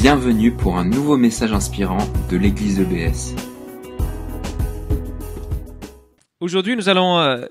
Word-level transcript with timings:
Bienvenue 0.00 0.50
pour 0.50 0.78
un 0.78 0.86
nouveau 0.86 1.18
message 1.18 1.52
inspirant 1.52 1.98
de 2.30 2.38
l'église 2.38 2.80
EBS. 2.80 3.34
Aujourd'hui, 6.40 6.74
nous 6.74 6.88
allons 6.88 7.18
euh, 7.18 7.44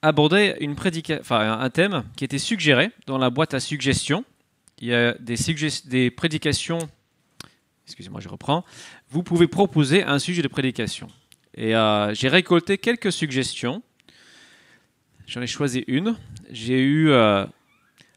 aborder 0.00 0.56
une 0.60 0.74
un 1.28 1.68
thème 1.68 2.04
qui 2.16 2.24
était 2.24 2.38
suggéré 2.38 2.90
dans 3.06 3.18
la 3.18 3.28
boîte 3.28 3.52
à 3.52 3.60
suggestions. 3.60 4.24
Il 4.78 4.88
y 4.88 4.94
a 4.94 5.12
des, 5.20 5.36
des 5.88 6.10
prédications. 6.10 6.78
Excusez-moi, 7.84 8.22
je 8.22 8.30
reprends. 8.30 8.64
Vous 9.10 9.22
pouvez 9.22 9.46
proposer 9.46 10.02
un 10.02 10.18
sujet 10.18 10.40
de 10.40 10.48
prédication. 10.48 11.08
Et 11.54 11.76
euh, 11.76 12.14
j'ai 12.14 12.28
récolté 12.28 12.78
quelques 12.78 13.12
suggestions. 13.12 13.82
J'en 15.26 15.42
ai 15.42 15.46
choisi 15.46 15.84
une. 15.86 16.16
J'ai 16.50 16.80
eu 16.80 17.10
euh, 17.10 17.44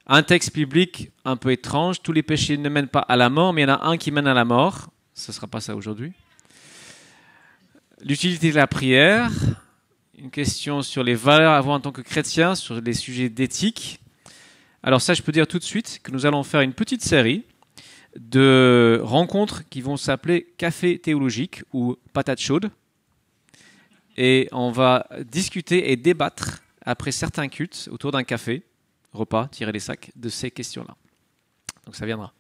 un 0.08 0.24
texte 0.24 0.54
biblique 0.54 1.12
un 1.26 1.38
peu 1.38 1.52
étrange. 1.52 2.02
Tous 2.02 2.12
les 2.12 2.24
péchés 2.24 2.58
ne 2.58 2.70
mènent 2.70 2.88
pas 2.88 3.00
à 3.00 3.16
la 3.16 3.30
mort, 3.30 3.54
mais 3.54 3.62
il 3.62 3.70
y 3.70 3.72
en 3.72 3.76
a 3.76 3.86
un 3.88 3.98
qui 3.98 4.12
mène 4.12 4.28
à 4.28 4.34
la 4.34 4.46
mort. 4.46 4.90
Ce 5.14 5.32
ne 5.32 5.34
sera 5.34 5.48
pas 5.48 5.62
ça 5.62 5.76
aujourd'hui. 5.76 6.14
L'utilité 8.02 8.52
de 8.52 8.56
la 8.56 8.68
prière. 8.68 9.32
Une 10.18 10.32
question 10.32 10.82
sur 10.82 11.04
les 11.04 11.16
valeurs 11.16 11.54
à 11.54 11.58
avoir 11.58 11.76
en 11.76 11.80
tant 11.80 11.92
que 11.92 12.02
chrétien, 12.02 12.56
sur 12.56 12.80
les 12.80 12.94
sujets 12.94 13.30
d'éthique. 13.30 14.00
Alors 14.82 15.02
ça, 15.02 15.14
je 15.14 15.22
peux 15.22 15.32
dire 15.32 15.48
tout 15.48 15.60
de 15.60 15.64
suite 15.64 16.00
que 16.04 16.12
nous 16.12 16.26
allons 16.26 16.44
faire 16.44 16.62
une 16.62 16.74
petite 16.74 17.02
série 17.02 17.44
de 18.18 19.02
rencontres 19.04 19.68
qui 19.70 19.82
vont 19.82 19.98
s'appeler 19.98 20.54
Café 20.58 21.00
théologique 21.00 21.64
ou 21.74 21.98
Patate 22.14 22.40
chaude. 22.40 22.70
Et 24.18 24.48
on 24.52 24.72
va 24.72 25.08
discuter 25.26 25.92
et 25.92 25.96
débattre 25.96 26.62
après 26.86 27.12
certains 27.12 27.48
cultes 27.48 27.90
autour 27.92 28.12
d'un 28.12 28.24
café, 28.24 28.64
repas, 29.14 29.48
tirer 29.48 29.72
les 29.72 29.80
sacs, 29.80 30.12
de 30.16 30.30
ces 30.30 30.52
questions-là. 30.52 30.96
Donc 31.86 31.96
ça 31.96 32.06
viendra. 32.06 32.34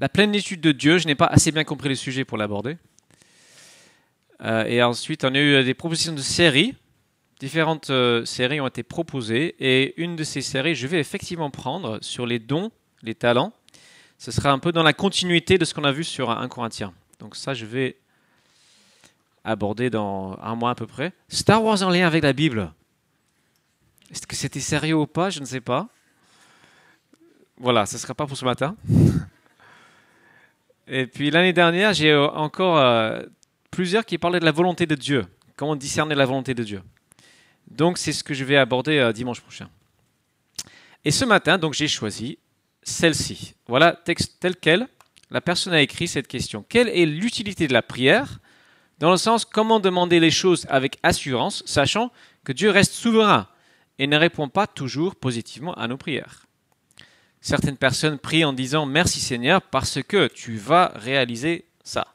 La 0.00 0.08
plénitude 0.08 0.60
de 0.60 0.72
Dieu, 0.72 0.98
je 0.98 1.06
n'ai 1.06 1.14
pas 1.14 1.26
assez 1.26 1.50
bien 1.52 1.64
compris 1.64 1.88
le 1.88 1.94
sujet 1.94 2.24
pour 2.24 2.38
l'aborder. 2.38 2.76
Euh, 4.40 4.64
et 4.64 4.82
ensuite, 4.82 5.24
on 5.24 5.34
a 5.34 5.38
eu 5.38 5.64
des 5.64 5.74
propositions 5.74 6.12
de 6.12 6.20
séries. 6.20 6.74
Différentes 7.40 7.90
euh, 7.90 8.24
séries 8.24 8.60
ont 8.60 8.68
été 8.68 8.82
proposées. 8.82 9.56
Et 9.58 10.00
une 10.00 10.16
de 10.16 10.24
ces 10.24 10.40
séries, 10.40 10.74
je 10.74 10.86
vais 10.86 11.00
effectivement 11.00 11.50
prendre 11.50 11.98
sur 12.00 12.26
les 12.26 12.38
dons, 12.38 12.70
les 13.02 13.14
talents. 13.14 13.52
Ce 14.18 14.30
sera 14.30 14.50
un 14.50 14.58
peu 14.58 14.72
dans 14.72 14.82
la 14.82 14.92
continuité 14.92 15.58
de 15.58 15.64
ce 15.64 15.74
qu'on 15.74 15.84
a 15.84 15.92
vu 15.92 16.04
sur 16.04 16.30
1 16.30 16.48
Corinthiens. 16.48 16.92
Donc 17.18 17.36
ça, 17.36 17.54
je 17.54 17.66
vais 17.66 17.98
aborder 19.44 19.90
dans 19.90 20.38
un 20.42 20.54
mois 20.54 20.70
à 20.70 20.74
peu 20.74 20.86
près. 20.86 21.12
Star 21.28 21.62
Wars 21.62 21.82
en 21.82 21.90
lien 21.90 22.06
avec 22.06 22.22
la 22.22 22.32
Bible. 22.32 22.72
Est-ce 24.10 24.26
que 24.26 24.36
c'était 24.36 24.60
sérieux 24.60 24.96
ou 24.96 25.06
pas? 25.06 25.30
Je 25.30 25.40
ne 25.40 25.44
sais 25.44 25.60
pas. 25.60 25.88
Voilà, 27.60 27.86
ce 27.86 27.94
ne 27.94 27.98
sera 27.98 28.14
pas 28.14 28.26
pour 28.26 28.36
ce 28.36 28.44
matin. 28.44 28.76
Et 30.86 31.06
puis 31.06 31.30
l'année 31.30 31.52
dernière, 31.52 31.92
j'ai 31.92 32.10
euh, 32.10 32.28
encore 32.30 32.78
euh, 32.78 33.20
plusieurs 33.70 34.06
qui 34.06 34.16
parlaient 34.16 34.40
de 34.40 34.44
la 34.44 34.52
volonté 34.52 34.86
de 34.86 34.94
Dieu. 34.94 35.26
Comment 35.56 35.74
discerner 35.74 36.14
la 36.14 36.24
volonté 36.24 36.54
de 36.54 36.62
Dieu. 36.62 36.82
Donc 37.68 37.98
c'est 37.98 38.12
ce 38.12 38.22
que 38.22 38.32
je 38.32 38.44
vais 38.44 38.56
aborder 38.56 38.98
euh, 38.98 39.12
dimanche 39.12 39.40
prochain. 39.40 39.68
Et 41.04 41.10
ce 41.10 41.24
matin, 41.24 41.58
donc 41.58 41.74
j'ai 41.74 41.88
choisi 41.88 42.38
celle-ci. 42.82 43.54
Voilà, 43.66 43.92
texte 43.92 44.36
tel 44.40 44.56
quel. 44.56 44.88
La 45.30 45.40
personne 45.40 45.74
a 45.74 45.82
écrit 45.82 46.08
cette 46.08 46.28
question. 46.28 46.64
Quelle 46.66 46.88
est 46.88 47.06
l'utilité 47.06 47.68
de 47.68 47.72
la 47.72 47.82
prière 47.82 48.38
Dans 48.98 49.10
le 49.10 49.18
sens, 49.18 49.44
comment 49.44 49.80
demander 49.80 50.20
les 50.20 50.30
choses 50.30 50.64
avec 50.70 50.98
assurance, 51.02 51.62
sachant 51.66 52.10
que 52.44 52.52
Dieu 52.52 52.70
reste 52.70 52.94
souverain 52.94 53.46
et 53.98 54.06
ne 54.06 54.16
répond 54.16 54.48
pas 54.48 54.66
toujours 54.66 55.16
positivement 55.16 55.74
à 55.74 55.86
nos 55.86 55.98
prières? 55.98 56.47
Certaines 57.40 57.76
personnes 57.76 58.18
prient 58.18 58.44
en 58.44 58.52
disant 58.52 58.86
Merci 58.86 59.20
Seigneur 59.20 59.62
parce 59.62 60.02
que 60.02 60.28
tu 60.28 60.56
vas 60.56 60.92
réaliser 60.94 61.64
ça. 61.84 62.14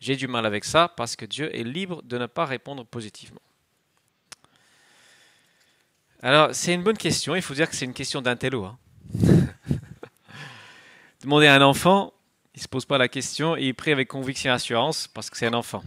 J'ai 0.00 0.16
du 0.16 0.28
mal 0.28 0.46
avec 0.46 0.64
ça 0.64 0.88
parce 0.88 1.16
que 1.16 1.24
Dieu 1.24 1.54
est 1.54 1.64
libre 1.64 2.02
de 2.02 2.18
ne 2.18 2.26
pas 2.26 2.44
répondre 2.44 2.84
positivement. 2.84 3.40
Alors, 6.22 6.54
c'est 6.54 6.74
une 6.74 6.82
bonne 6.82 6.96
question. 6.96 7.34
Il 7.34 7.42
faut 7.42 7.54
dire 7.54 7.68
que 7.68 7.76
c'est 7.76 7.84
une 7.84 7.94
question 7.94 8.22
d'intello. 8.22 8.64
Hein. 8.64 8.78
Demander 11.22 11.46
à 11.46 11.54
un 11.54 11.62
enfant, 11.62 12.12
il 12.54 12.58
ne 12.58 12.62
se 12.62 12.68
pose 12.68 12.84
pas 12.84 12.98
la 12.98 13.08
question 13.08 13.56
et 13.56 13.64
il 13.64 13.74
prie 13.74 13.92
avec 13.92 14.08
conviction 14.08 14.50
et 14.50 14.54
assurance 14.54 15.08
parce 15.08 15.28
que 15.28 15.36
c'est 15.36 15.46
un 15.46 15.54
enfant. 15.54 15.82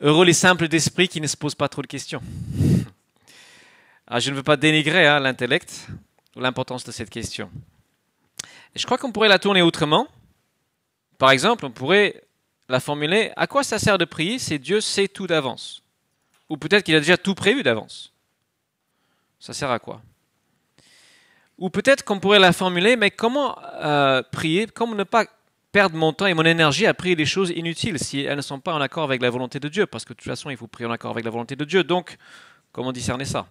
Heureux 0.00 0.24
les 0.24 0.32
simples 0.32 0.68
d'esprit 0.68 1.08
qui 1.08 1.20
ne 1.20 1.26
se 1.26 1.36
posent 1.36 1.54
pas 1.54 1.68
trop 1.68 1.82
de 1.82 1.86
questions. 1.86 2.20
Alors, 4.06 4.20
je 4.20 4.30
ne 4.30 4.36
veux 4.36 4.42
pas 4.42 4.56
dénigrer 4.56 5.06
hein, 5.06 5.20
l'intellect 5.20 5.86
l'importance 6.36 6.84
de 6.84 6.92
cette 6.92 7.10
question. 7.10 7.50
Et 8.74 8.78
je 8.78 8.86
crois 8.86 8.98
qu'on 8.98 9.12
pourrait 9.12 9.28
la 9.28 9.38
tourner 9.38 9.62
autrement. 9.62 10.08
Par 11.18 11.30
exemple, 11.30 11.64
on 11.66 11.70
pourrait 11.70 12.22
la 12.68 12.80
formuler 12.80 13.32
À 13.36 13.46
quoi 13.46 13.62
ça 13.62 13.78
sert 13.78 13.98
de 13.98 14.04
prier 14.04 14.38
si 14.38 14.58
Dieu 14.58 14.80
sait 14.80 15.08
tout 15.08 15.26
d'avance? 15.26 15.82
Ou 16.48 16.56
peut-être 16.56 16.84
qu'il 16.84 16.96
a 16.96 17.00
déjà 17.00 17.16
tout 17.16 17.34
prévu 17.34 17.62
d'avance. 17.62 18.12
Ça 19.38 19.52
sert 19.52 19.70
à 19.70 19.78
quoi? 19.78 20.00
Ou 21.58 21.70
peut-être 21.70 22.04
qu'on 22.04 22.18
pourrait 22.18 22.38
la 22.38 22.52
formuler 22.52 22.96
Mais 22.96 23.10
comment 23.10 23.58
euh, 23.82 24.22
prier 24.32 24.66
Comment 24.66 24.94
ne 24.94 25.04
pas 25.04 25.26
perdre 25.70 25.96
mon 25.96 26.12
temps 26.12 26.26
et 26.26 26.34
mon 26.34 26.44
énergie 26.44 26.86
à 26.86 26.94
prier 26.94 27.16
des 27.16 27.24
choses 27.24 27.50
inutiles 27.50 27.98
si 27.98 28.20
elles 28.20 28.36
ne 28.36 28.42
sont 28.42 28.60
pas 28.60 28.74
en 28.74 28.80
accord 28.80 29.04
avec 29.04 29.22
la 29.22 29.30
volonté 29.30 29.60
de 29.60 29.68
Dieu? 29.68 29.86
Parce 29.86 30.04
que 30.04 30.12
de 30.12 30.18
toute 30.18 30.28
façon, 30.28 30.50
il 30.50 30.56
faut 30.56 30.66
prier 30.66 30.88
en 30.88 30.92
accord 30.92 31.12
avec 31.12 31.24
la 31.24 31.30
volonté 31.30 31.56
de 31.56 31.64
Dieu. 31.64 31.84
Donc, 31.84 32.16
comment 32.72 32.92
discerner 32.92 33.24
ça? 33.24 33.46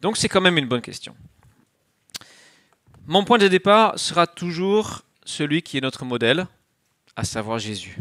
Donc, 0.00 0.16
c'est 0.16 0.28
quand 0.28 0.40
même 0.40 0.58
une 0.58 0.68
bonne 0.68 0.82
question. 0.82 1.14
Mon 3.10 3.24
point 3.24 3.38
de 3.38 3.48
départ 3.48 3.98
sera 3.98 4.26
toujours 4.26 5.00
celui 5.24 5.62
qui 5.62 5.78
est 5.78 5.80
notre 5.80 6.04
modèle, 6.04 6.46
à 7.16 7.24
savoir 7.24 7.58
Jésus. 7.58 7.96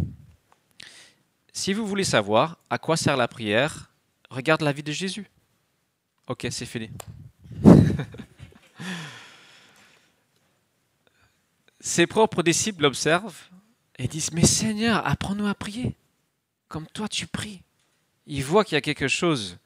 Si 1.53 1.71
vous 1.71 1.87
voulez 1.87 2.03
savoir 2.03 2.57
à 2.69 2.77
quoi 2.77 2.97
sert 2.97 3.15
la 3.15 3.29
prière, 3.29 3.89
regarde 4.29 4.63
la 4.63 4.73
vie 4.73 4.83
de 4.83 4.91
Jésus. 4.91 5.29
Ok, 6.27 6.47
c'est 6.51 6.65
fini. 6.65 6.89
Ses 11.79 12.05
propres 12.05 12.43
disciples 12.43 12.81
l'observent 12.81 13.47
et 13.97 14.09
disent, 14.09 14.33
mais 14.33 14.45
Seigneur, 14.45 15.07
apprends-nous 15.07 15.47
à 15.47 15.53
prier, 15.53 15.95
comme 16.67 16.85
toi 16.85 17.07
tu 17.07 17.27
pries. 17.27 17.61
Ils 18.25 18.43
voient 18.43 18.65
qu'il 18.65 18.75
y 18.75 18.77
a 18.77 18.81
quelque 18.81 19.07
chose 19.07 19.57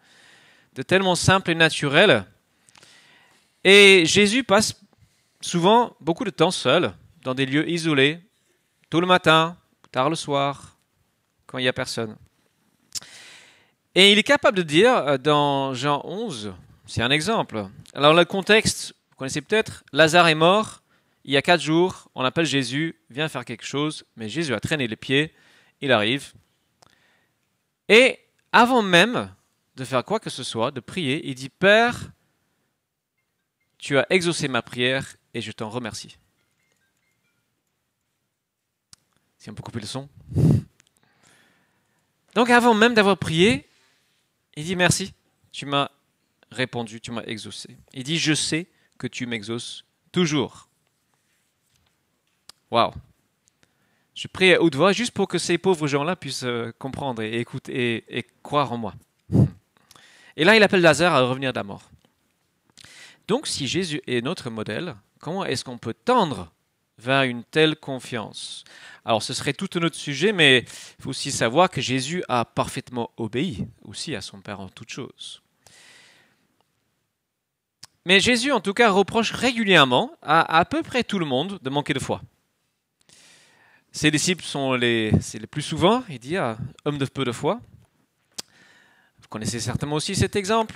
de 0.75 0.83
tellement 0.83 1.15
simple 1.15 1.49
et 1.49 1.55
naturel. 1.55 2.27
Et 3.63 4.05
Jésus 4.05 4.43
passe 4.43 4.75
souvent 5.41 5.95
beaucoup 5.99 6.23
de 6.23 6.29
temps 6.29 6.51
seul, 6.51 6.93
dans 7.23 7.33
des 7.33 7.45
lieux 7.45 7.69
isolés, 7.69 8.19
tôt 8.89 9.01
le 9.01 9.07
matin, 9.07 9.57
tard 9.91 10.09
le 10.09 10.15
soir, 10.15 10.77
quand 11.45 11.57
il 11.57 11.63
n'y 11.63 11.67
a 11.67 11.73
personne. 11.73 12.15
Et 13.93 14.11
il 14.11 14.17
est 14.17 14.23
capable 14.23 14.57
de 14.57 14.63
dire 14.63 15.19
dans 15.19 15.73
Jean 15.73 16.01
11, 16.05 16.53
c'est 16.85 17.01
un 17.01 17.11
exemple. 17.11 17.65
Alors 17.93 18.13
le 18.13 18.23
contexte, 18.25 18.93
vous 19.09 19.17
connaissez 19.17 19.41
peut-être, 19.41 19.83
Lazare 19.91 20.29
est 20.29 20.35
mort, 20.35 20.81
il 21.23 21.33
y 21.33 21.37
a 21.37 21.41
quatre 21.41 21.61
jours, 21.61 22.09
on 22.15 22.23
appelle 22.23 22.45
Jésus, 22.45 22.99
viens 23.09 23.29
faire 23.29 23.45
quelque 23.45 23.65
chose, 23.65 24.05
mais 24.15 24.29
Jésus 24.29 24.53
a 24.53 24.59
traîné 24.59 24.87
les 24.87 24.95
pieds, 24.95 25.33
il 25.81 25.91
arrive. 25.91 26.33
Et 27.89 28.19
avant 28.51 28.81
même 28.81 29.33
de 29.75 29.83
faire 29.83 30.03
quoi 30.03 30.19
que 30.19 30.29
ce 30.29 30.43
soit, 30.43 30.71
de 30.71 30.79
prier, 30.79 31.27
il 31.27 31.35
dit, 31.35 31.49
Père, 31.49 32.11
tu 33.77 33.97
as 33.97 34.05
exaucé 34.09 34.47
ma 34.47 34.61
prière 34.61 35.15
et 35.33 35.41
je 35.41 35.51
t'en 35.51 35.69
remercie. 35.69 36.17
Si 39.37 39.49
on 39.49 39.53
peut 39.53 39.63
couper 39.63 39.79
le 39.79 39.85
son. 39.85 40.07
Donc 42.35 42.49
avant 42.49 42.73
même 42.73 42.93
d'avoir 42.93 43.17
prié, 43.17 43.67
il 44.55 44.63
dit 44.63 44.75
merci, 44.75 45.13
tu 45.51 45.65
m'as 45.65 45.89
répondu, 46.51 47.01
tu 47.01 47.11
m'as 47.11 47.23
exaucé. 47.23 47.75
Il 47.93 48.03
dit 48.03 48.17
je 48.17 48.33
sais 48.33 48.67
que 48.97 49.07
tu 49.07 49.25
m'exauces 49.25 49.83
toujours. 50.11 50.67
Waouh. 52.69 52.93
Je 54.13 54.27
prie 54.27 54.53
à 54.53 54.61
haute 54.61 54.75
voix 54.75 54.93
juste 54.93 55.11
pour 55.11 55.27
que 55.27 55.37
ces 55.37 55.57
pauvres 55.57 55.87
gens-là 55.87 56.15
puissent 56.15 56.45
comprendre 56.77 57.21
et 57.21 57.39
écouter 57.39 57.95
et, 58.07 58.19
et 58.19 58.27
croire 58.43 58.71
en 58.71 58.77
moi. 58.77 58.93
Et 60.35 60.43
là, 60.43 60.55
il 60.55 60.63
appelle 60.63 60.81
Lazare 60.81 61.13
à 61.13 61.21
revenir 61.21 61.51
de 61.53 61.57
la 61.57 61.63
mort. 61.63 61.89
Donc, 63.27 63.47
si 63.47 63.67
Jésus 63.67 64.01
est 64.07 64.21
notre 64.21 64.49
modèle, 64.49 64.95
comment 65.21 65.45
est-ce 65.45 65.63
qu'on 65.63 65.77
peut 65.77 65.93
tendre 65.93 66.51
vers 66.97 67.23
une 67.23 67.43
telle 67.43 67.77
confiance? 67.77 68.63
Alors, 69.05 69.23
ce 69.23 69.33
serait 69.33 69.53
tout 69.53 69.69
un 69.75 69.83
autre 69.83 69.95
sujet, 69.95 70.33
mais 70.33 70.65
il 70.99 71.03
faut 71.03 71.11
aussi 71.11 71.31
savoir 71.31 71.69
que 71.69 71.79
Jésus 71.79 72.23
a 72.27 72.43
parfaitement 72.43 73.11
obéi 73.17 73.67
aussi 73.83 74.15
à 74.15 74.21
son 74.21 74.41
Père 74.41 74.59
en 74.59 74.69
toutes 74.69 74.89
choses. 74.89 75.41
Mais 78.05 78.19
Jésus, 78.19 78.51
en 78.51 78.59
tout 78.59 78.73
cas, 78.73 78.89
reproche 78.89 79.31
régulièrement 79.31 80.11
à 80.21 80.57
à 80.57 80.65
peu 80.65 80.81
près 80.81 81.03
tout 81.03 81.19
le 81.19 81.25
monde 81.25 81.59
de 81.61 81.69
manquer 81.69 81.93
de 81.93 81.99
foi. 81.99 82.21
Ses 83.91 84.09
disciples 84.09 84.43
sont 84.43 84.73
les, 84.73 85.11
c'est 85.19 85.37
les 85.37 85.47
plus 85.47 85.61
souvent, 85.61 86.03
il 86.09 86.17
dit, 86.17 86.37
ah, 86.37 86.57
hommes 86.85 86.97
de 86.97 87.05
peu 87.05 87.25
de 87.25 87.31
foi. 87.31 87.59
Vous 89.19 89.27
connaissez 89.29 89.59
certainement 89.59 89.97
aussi 89.97 90.15
cet 90.15 90.35
exemple. 90.35 90.75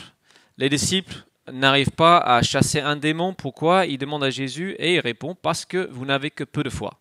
Les 0.57 0.69
disciples 0.69 1.25
n'arrive 1.51 1.91
pas 1.91 2.17
à 2.17 2.41
chasser 2.41 2.79
un 2.79 2.95
démon, 2.95 3.33
pourquoi? 3.33 3.85
Il 3.85 3.97
demande 3.97 4.23
à 4.23 4.29
Jésus 4.29 4.75
et 4.79 4.95
il 4.95 4.99
répond 4.99 5.35
parce 5.35 5.65
que 5.65 5.89
vous 5.91 6.05
n'avez 6.05 6.31
que 6.31 6.43
peu 6.43 6.63
de 6.63 6.69
foi. 6.69 6.99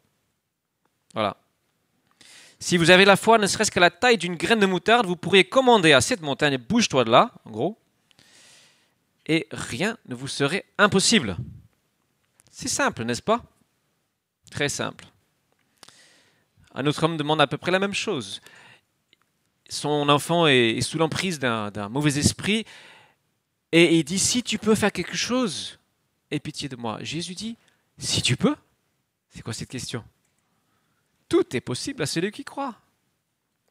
Voilà. 1.14 1.36
Si 2.58 2.76
vous 2.76 2.90
avez 2.90 3.04
la 3.04 3.16
foi, 3.16 3.38
ne 3.38 3.46
serait-ce 3.46 3.70
que 3.70 3.80
la 3.80 3.90
taille 3.90 4.18
d'une 4.18 4.36
graine 4.36 4.60
de 4.60 4.66
moutarde, 4.66 5.06
vous 5.06 5.16
pourriez 5.16 5.44
commander 5.44 5.92
à 5.92 6.00
cette 6.00 6.22
montagne, 6.22 6.56
bouge-toi 6.56 7.04
de 7.04 7.10
là, 7.10 7.32
en 7.44 7.50
gros, 7.50 7.78
et 9.26 9.46
rien 9.50 9.96
ne 10.06 10.14
vous 10.14 10.28
serait 10.28 10.64
impossible. 10.78 11.36
C'est 12.50 12.68
simple, 12.68 13.04
n'est-ce 13.04 13.22
pas? 13.22 13.42
Très 14.50 14.68
simple. 14.68 15.04
Un 16.74 16.86
autre 16.86 17.02
homme 17.02 17.16
demande 17.16 17.40
à 17.40 17.46
peu 17.46 17.58
près 17.58 17.70
la 17.70 17.78
même 17.78 17.94
chose. 17.94 18.40
Son 19.68 20.08
enfant 20.08 20.46
est 20.46 20.80
sous 20.80 20.98
l'emprise 20.98 21.38
d'un 21.38 21.88
mauvais 21.88 22.18
esprit 22.18 22.64
et 23.76 23.98
il 23.98 24.04
dit, 24.04 24.20
si 24.20 24.44
tu 24.44 24.56
peux 24.56 24.76
faire 24.76 24.92
quelque 24.92 25.16
chose, 25.16 25.80
aie 26.30 26.38
pitié 26.38 26.68
de 26.68 26.76
moi. 26.76 26.98
Jésus 27.02 27.34
dit, 27.34 27.56
si 27.98 28.22
tu 28.22 28.36
peux 28.36 28.54
C'est 29.30 29.42
quoi 29.42 29.52
cette 29.52 29.68
question? 29.68 30.04
Tout 31.28 31.56
est 31.56 31.60
possible 31.60 32.00
à 32.02 32.06
celui 32.06 32.30
qui 32.30 32.44
croit. 32.44 32.76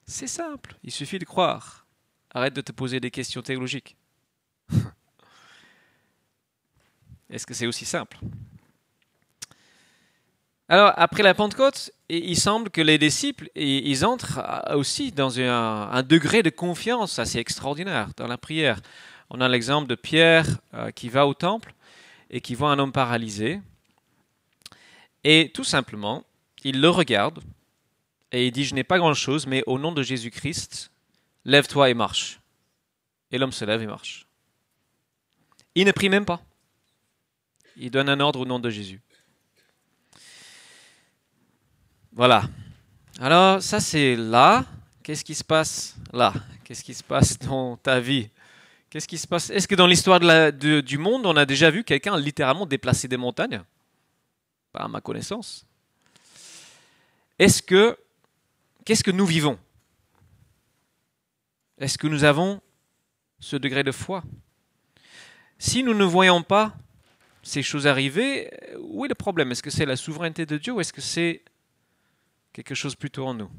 C'est 0.06 0.28
simple, 0.28 0.76
il 0.84 0.92
suffit 0.92 1.20
de 1.20 1.26
croire. 1.26 1.86
Arrête 2.32 2.54
de 2.54 2.60
te 2.60 2.74
poser 2.74 3.00
des 3.00 3.12
questions 3.12 3.42
théologiques. 3.42 3.96
Est-ce 7.30 7.46
que 7.46 7.54
c'est 7.54 7.68
aussi 7.68 7.86
simple? 7.86 8.18
Alors, 10.68 10.92
après 10.98 11.24
la 11.24 11.34
Pentecôte, 11.34 11.92
il 12.10 12.38
semble 12.38 12.70
que 12.70 12.82
les 12.82 12.98
disciples, 12.98 13.50
ils 13.56 14.06
entrent 14.06 14.42
aussi 14.76 15.14
dans 15.14 15.40
un, 15.40 16.04
degré 16.04 16.44
de 16.44 16.50
confiance 16.50 17.20
assez 17.20 17.38
extraordinaire 17.38 18.10
dans 18.18 18.28
la 18.28 18.38
prière. 18.38 18.82
On 19.36 19.42
a 19.42 19.50
l'exemple 19.50 19.88
de 19.88 19.96
Pierre 19.96 20.46
euh, 20.76 20.92
qui 20.92 21.10
va 21.10 21.26
au 21.26 21.34
temple 21.34 21.74
et 22.30 22.40
qui 22.40 22.54
voit 22.54 22.72
un 22.72 22.78
homme 22.78 22.92
paralysé. 22.92 23.60
Et 25.24 25.52
tout 25.52 25.64
simplement, 25.64 26.24
il 26.64 26.80
le 26.80 26.90
regarde 26.90 27.44
et 28.32 28.46
il 28.46 28.52
dit, 28.52 28.64
je 28.64 28.76
n'ai 28.76 28.84
pas 28.84 29.00
grand-chose, 29.00 29.48
mais 29.48 29.64
au 29.66 29.80
nom 29.80 29.92
de 29.92 30.04
Jésus-Christ, 30.04 30.92
lève-toi 31.46 31.90
et 31.90 31.96
marche. 31.96 32.42
Et 33.32 33.40
l'homme 33.40 33.52
se 33.52 33.66
lève 33.66 33.82
et 33.82 33.88
marche. 33.88 34.28
Il 35.74 35.88
ne 35.88 35.92
prie 35.92 36.10
même 36.10 36.26
pas. 36.26 36.42
Il 37.76 37.90
donne 37.90 38.10
un 38.10 38.20
ordre 38.20 38.40
au 38.40 38.46
nom 38.46 38.60
de 38.60 38.70
Jésus. 38.70 39.02
Voilà. 42.12 42.44
Alors, 43.20 43.64
ça 43.64 43.80
c'est 43.80 44.16
là. 44.16 44.64
Qu'est-ce 45.02 45.26
qui 45.26 45.34
se 45.34 45.44
passe 45.44 45.96
là? 46.12 46.34
Qu'est-ce 46.64 46.84
qui 46.84 46.94
se 46.94 47.04
passe 47.04 47.40
dans 47.40 47.78
ta 47.78 48.00
vie? 48.00 48.30
Qu'est-ce 48.94 49.08
qui 49.08 49.18
se 49.18 49.26
passe? 49.26 49.50
Est-ce 49.50 49.68
que 49.68 49.74
dans 49.74 49.88
l'histoire 49.88 50.20
du 50.20 50.98
monde, 51.00 51.26
on 51.26 51.36
a 51.36 51.48
déjà 51.48 51.72
vu 51.72 51.84
quelqu'un 51.84 52.16
littéralement 52.16 52.68
déplacer 52.68 53.08
des 53.08 53.18
montagnes? 53.18 53.64
Pas 54.72 54.82
à 54.82 54.88
ma 54.88 55.02
connaissance. 55.02 55.66
Est-ce 57.40 57.64
que 57.64 57.98
qu'est-ce 58.86 59.04
que 59.04 59.10
nous 59.10 59.26
vivons? 59.26 59.58
Est-ce 61.80 61.98
que 61.98 62.06
nous 62.06 62.24
avons 62.24 62.62
ce 63.40 63.56
degré 63.56 63.84
de 63.84 63.92
foi? 63.92 64.24
Si 65.58 65.82
nous 65.82 65.96
ne 65.96 66.04
voyons 66.04 66.44
pas 66.44 66.78
ces 67.42 67.64
choses 67.64 67.88
arriver, 67.88 68.52
où 68.78 69.06
est 69.06 69.10
le 69.10 69.16
problème? 69.16 69.52
Est-ce 69.52 69.64
que 69.64 69.72
c'est 69.72 69.88
la 69.88 69.96
souveraineté 69.96 70.46
de 70.46 70.60
Dieu 70.60 70.74
ou 70.74 70.82
est-ce 70.82 70.94
que 70.94 71.02
c'est 71.02 71.42
quelque 72.54 72.76
chose 72.76 72.94
plutôt 72.94 73.26
en 73.26 73.34
nous? 73.34 73.50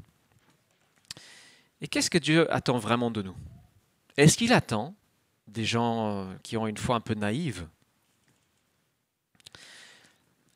Et 1.81 1.89
qu'est-ce 1.89 2.09
que 2.09 2.19
Dieu 2.19 2.49
attend 2.53 2.77
vraiment 2.77 3.11
de 3.11 3.21
nous? 3.21 3.35
Est-ce 4.15 4.37
qu'il 4.37 4.53
attend 4.53 4.95
des 5.47 5.65
gens 5.65 6.09
euh, 6.09 6.33
qui 6.43 6.57
ont 6.57 6.67
une 6.67 6.77
foi 6.77 6.95
un 6.95 7.01
peu 7.01 7.13
naïve 7.13 7.67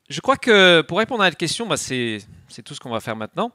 Je 0.09 0.21
crois 0.21 0.37
que 0.37 0.81
pour 0.81 0.97
répondre 0.97 1.23
à 1.23 1.29
cette 1.29 1.37
question, 1.37 1.67
bah, 1.67 1.77
c'est 1.77 2.23
tout 2.63 2.73
ce 2.73 2.79
qu'on 2.79 2.89
va 2.89 2.99
faire 2.99 3.15
maintenant. 3.15 3.51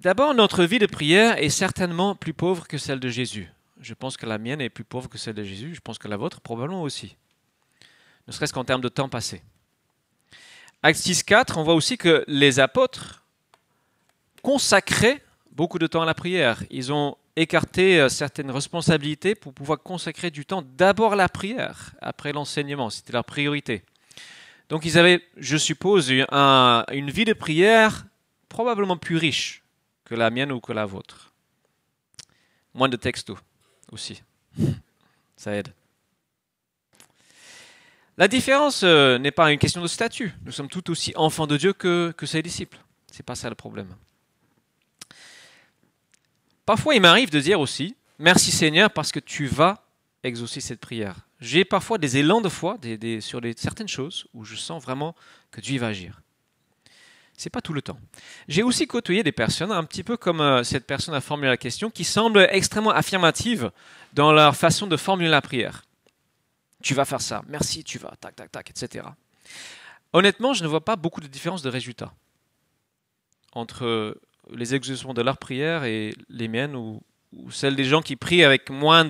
D'abord, 0.00 0.34
notre 0.34 0.64
vie 0.64 0.78
de 0.78 0.86
prière 0.86 1.38
est 1.38 1.48
certainement 1.48 2.14
plus 2.14 2.34
pauvre 2.34 2.66
que 2.66 2.78
celle 2.78 3.00
de 3.00 3.08
Jésus. 3.08 3.50
Je 3.80 3.94
pense 3.94 4.16
que 4.16 4.26
la 4.26 4.38
mienne 4.38 4.60
est 4.60 4.70
plus 4.70 4.84
pauvre 4.84 5.08
que 5.08 5.18
celle 5.18 5.34
de 5.34 5.44
Jésus. 5.44 5.74
Je 5.74 5.80
pense 5.80 5.98
que 5.98 6.08
la 6.08 6.16
vôtre 6.16 6.40
probablement 6.40 6.82
aussi. 6.82 7.16
Ne 8.26 8.32
serait-ce 8.32 8.52
qu'en 8.52 8.64
termes 8.64 8.80
de 8.80 8.88
temps 8.88 9.08
passé. 9.08 9.42
Acte 10.82 11.00
6.4, 11.00 11.58
on 11.58 11.64
voit 11.64 11.74
aussi 11.74 11.96
que 11.96 12.24
les 12.28 12.60
apôtres 12.60 13.24
consacraient 14.42 15.22
beaucoup 15.52 15.78
de 15.78 15.86
temps 15.86 16.02
à 16.02 16.06
la 16.06 16.14
prière. 16.14 16.62
Ils 16.70 16.92
ont 16.92 17.16
écarté 17.40 18.00
euh, 18.00 18.08
certaines 18.08 18.50
responsabilités 18.50 19.34
pour 19.34 19.54
pouvoir 19.54 19.82
consacrer 19.82 20.30
du 20.30 20.44
temps 20.44 20.62
d'abord 20.62 21.14
à 21.14 21.16
la 21.16 21.28
prière, 21.28 21.94
après 22.00 22.32
l'enseignement. 22.32 22.90
C'était 22.90 23.12
leur 23.12 23.24
priorité. 23.24 23.82
Donc 24.68 24.84
ils 24.84 24.98
avaient, 24.98 25.22
je 25.36 25.56
suppose, 25.56 26.10
une 26.10 27.10
vie 27.10 27.24
de 27.24 27.32
prière 27.32 28.04
probablement 28.48 28.96
plus 28.96 29.16
riche 29.16 29.62
que 30.04 30.14
la 30.14 30.30
mienne 30.30 30.52
ou 30.52 30.60
que 30.60 30.72
la 30.72 30.84
vôtre. 30.84 31.32
Moins 32.74 32.88
de 32.88 32.96
textos 32.96 33.38
aussi. 33.90 34.22
Ça 35.36 35.54
aide. 35.54 35.72
La 38.18 38.26
différence 38.26 38.82
euh, 38.82 39.16
n'est 39.18 39.30
pas 39.30 39.52
une 39.52 39.60
question 39.60 39.80
de 39.80 39.86
statut. 39.86 40.34
Nous 40.44 40.50
sommes 40.50 40.68
tout 40.68 40.90
aussi 40.90 41.12
enfants 41.14 41.46
de 41.46 41.56
Dieu 41.56 41.72
que, 41.72 42.12
que 42.16 42.26
ses 42.26 42.42
disciples. 42.42 42.78
C'est 43.12 43.22
pas 43.22 43.36
ça 43.36 43.48
le 43.48 43.54
problème. 43.54 43.94
Parfois, 46.68 46.94
il 46.94 47.00
m'arrive 47.00 47.30
de 47.30 47.40
dire 47.40 47.60
aussi 47.60 47.96
Merci 48.18 48.50
Seigneur 48.50 48.90
parce 48.90 49.10
que 49.10 49.20
tu 49.20 49.46
vas 49.46 49.86
exaucer 50.22 50.60
cette 50.60 50.80
prière. 50.80 51.16
J'ai 51.40 51.64
parfois 51.64 51.96
des 51.96 52.18
élans 52.18 52.42
de 52.42 52.50
foi 52.50 52.76
sur 53.20 53.40
certaines 53.56 53.88
choses 53.88 54.26
où 54.34 54.44
je 54.44 54.54
sens 54.54 54.82
vraiment 54.82 55.14
que 55.50 55.62
Dieu 55.62 55.80
va 55.80 55.86
agir. 55.86 56.20
C'est 57.38 57.48
pas 57.48 57.62
tout 57.62 57.72
le 57.72 57.80
temps. 57.80 57.98
J'ai 58.48 58.62
aussi 58.62 58.86
côtoyé 58.86 59.22
des 59.22 59.32
personnes, 59.32 59.72
un 59.72 59.82
petit 59.84 60.04
peu 60.04 60.18
comme 60.18 60.42
euh, 60.42 60.62
cette 60.62 60.86
personne 60.86 61.14
a 61.14 61.22
formulé 61.22 61.48
la 61.48 61.56
question, 61.56 61.88
qui 61.88 62.04
semblent 62.04 62.46
extrêmement 62.50 62.90
affirmatives 62.90 63.70
dans 64.12 64.32
leur 64.32 64.54
façon 64.54 64.86
de 64.86 64.98
formuler 64.98 65.30
la 65.30 65.40
prière. 65.40 65.86
Tu 66.82 66.92
vas 66.92 67.06
faire 67.06 67.22
ça, 67.22 67.40
merci, 67.48 67.82
tu 67.82 67.98
vas, 67.98 68.12
tac, 68.20 68.36
tac, 68.36 68.52
tac, 68.52 68.68
etc. 68.68 69.06
Honnêtement, 70.12 70.52
je 70.52 70.64
ne 70.64 70.68
vois 70.68 70.84
pas 70.84 70.96
beaucoup 70.96 71.22
de 71.22 71.28
différence 71.28 71.62
de 71.62 71.70
résultats 71.70 72.12
entre 73.54 74.20
les 74.54 74.74
exaucements 74.74 75.14
de 75.14 75.22
leur 75.22 75.38
prière 75.38 75.84
et 75.84 76.14
les 76.28 76.48
miennes 76.48 76.76
ou, 76.76 77.02
celles 77.50 77.76
des 77.76 77.84
gens 77.84 78.00
qui 78.00 78.16
prient 78.16 78.42
avec 78.42 78.70
moins 78.70 79.04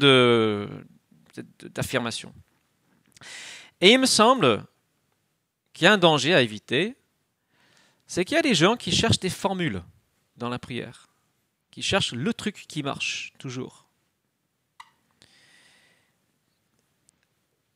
d'affirmation. 1.75 2.35
Et 3.81 3.93
il 3.93 3.99
me 4.01 4.07
semble 4.07 4.65
qu'il 5.73 5.85
y 5.85 5.89
a 5.89 5.93
un 5.93 5.99
danger 5.99 6.35
à 6.35 6.43
éviter, 6.43 6.97
c'est 8.09 8.25
qu'il 8.25 8.35
y 8.35 8.39
a 8.39 8.43
des 8.43 8.57
gens 8.57 8.77
qui 8.77 8.91
cherchent 8.91 9.21
des 9.21 9.31
formules 9.31 9.85
dans 10.37 10.49
la 10.49 10.59
prière, 10.59 11.07
qui 11.71 11.83
cherchent 11.83 12.13
le 12.13 12.35
truc 12.35 12.65
qui 12.67 12.83
marche 12.83 13.33
toujours. 13.39 13.87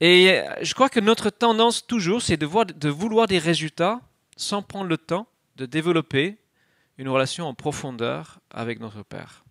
Et 0.00 0.42
je 0.62 0.74
crois 0.74 0.88
que 0.88 0.98
notre 0.98 1.30
tendance 1.30 1.86
toujours, 1.86 2.20
c'est 2.20 2.36
de, 2.36 2.72
de 2.72 2.88
vouloir 2.88 3.28
des 3.28 3.38
résultats 3.38 4.00
sans 4.36 4.60
prendre 4.60 4.88
le 4.88 4.98
temps 4.98 5.28
de 5.54 5.66
développer 5.66 6.38
une 6.98 7.08
relation 7.08 7.46
en 7.46 7.54
profondeur 7.54 8.40
avec 8.50 8.80
notre 8.80 9.02
Père. 9.02 9.44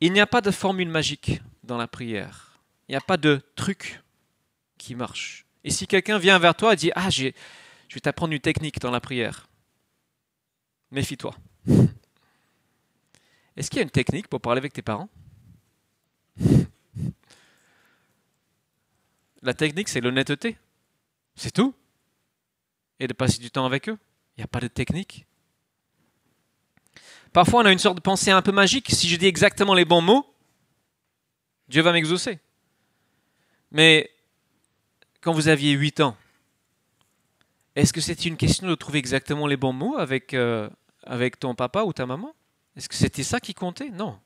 Il 0.00 0.12
n'y 0.12 0.20
a 0.20 0.26
pas 0.26 0.40
de 0.40 0.50
formule 0.50 0.88
magique 0.88 1.40
dans 1.62 1.78
la 1.78 1.88
prière. 1.88 2.60
Il 2.88 2.92
n'y 2.92 2.96
a 2.96 3.00
pas 3.00 3.16
de 3.16 3.40
truc 3.56 4.02
qui 4.78 4.94
marche. 4.94 5.46
Et 5.64 5.70
si 5.70 5.86
quelqu'un 5.86 6.18
vient 6.18 6.38
vers 6.38 6.54
toi 6.54 6.74
et 6.74 6.76
dit 6.76 6.92
Ah, 6.94 7.10
je 7.10 7.24
vais 7.24 8.00
t'apprendre 8.00 8.32
une 8.32 8.40
technique 8.40 8.78
dans 8.78 8.90
la 8.90 9.00
prière, 9.00 9.48
méfie-toi. 10.90 11.34
Est-ce 13.56 13.70
qu'il 13.70 13.78
y 13.78 13.80
a 13.80 13.84
une 13.84 13.90
technique 13.90 14.28
pour 14.28 14.40
parler 14.40 14.58
avec 14.58 14.72
tes 14.72 14.82
parents? 14.82 15.08
La 19.42 19.54
technique, 19.54 19.88
c'est 19.88 20.00
l'honnêteté. 20.00 20.58
C'est 21.36 21.52
tout. 21.52 21.74
Et 22.98 23.06
de 23.06 23.12
passer 23.12 23.38
du 23.38 23.50
temps 23.50 23.64
avec 23.64 23.88
eux. 23.88 23.98
Il 24.36 24.40
n'y 24.40 24.44
a 24.44 24.48
pas 24.48 24.60
de 24.60 24.68
technique. 24.68 25.26
Parfois, 27.32 27.62
on 27.62 27.66
a 27.66 27.72
une 27.72 27.78
sorte 27.78 27.96
de 27.96 28.02
pensée 28.02 28.30
un 28.30 28.42
peu 28.42 28.52
magique. 28.52 28.90
Si 28.90 29.08
je 29.08 29.16
dis 29.16 29.26
exactement 29.26 29.74
les 29.74 29.84
bons 29.84 30.00
mots, 30.00 30.26
Dieu 31.68 31.82
va 31.82 31.92
m'exaucer. 31.92 32.38
Mais 33.70 34.10
quand 35.20 35.32
vous 35.32 35.48
aviez 35.48 35.72
8 35.72 36.00
ans, 36.00 36.16
est-ce 37.74 37.92
que 37.92 38.00
c'était 38.00 38.28
une 38.28 38.36
question 38.36 38.66
de 38.66 38.74
trouver 38.74 38.98
exactement 38.98 39.46
les 39.46 39.56
bons 39.56 39.72
mots 39.72 39.98
avec, 39.98 40.32
euh, 40.32 40.68
avec 41.02 41.38
ton 41.38 41.54
papa 41.54 41.82
ou 41.82 41.92
ta 41.92 42.06
maman? 42.06 42.34
Est-ce 42.76 42.88
que 42.88 42.94
c'était 42.94 43.22
ça 43.22 43.40
qui 43.40 43.54
comptait? 43.54 43.90
Non. 43.90 44.18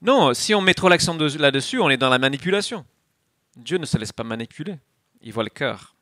Non, 0.00 0.34
si 0.34 0.54
on 0.54 0.60
met 0.60 0.74
trop 0.74 0.88
l'accent 0.88 1.16
là-dessus, 1.16 1.78
on 1.80 1.90
est 1.90 1.96
dans 1.96 2.10
la 2.10 2.18
manipulation. 2.18 2.84
Dieu 3.56 3.78
ne 3.78 3.86
se 3.86 3.96
laisse 3.96 4.12
pas 4.12 4.24
manipuler. 4.24 4.78
Il 5.20 5.32
voit 5.32 5.44
le 5.44 5.50
cœur. 5.50 5.93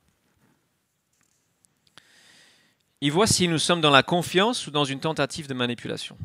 Il 3.05 3.11
voit 3.11 3.27
si 3.27 3.49
nous 3.49 3.59
sommes 3.59 3.81
dans 3.81 3.91
la 3.91 4.05
confiance 4.05 4.69
ou 4.69 4.71
dans 4.71 4.85
une 4.85 5.01
tentative 5.01 5.49
de 5.49 5.55
manipulation. 5.55 6.17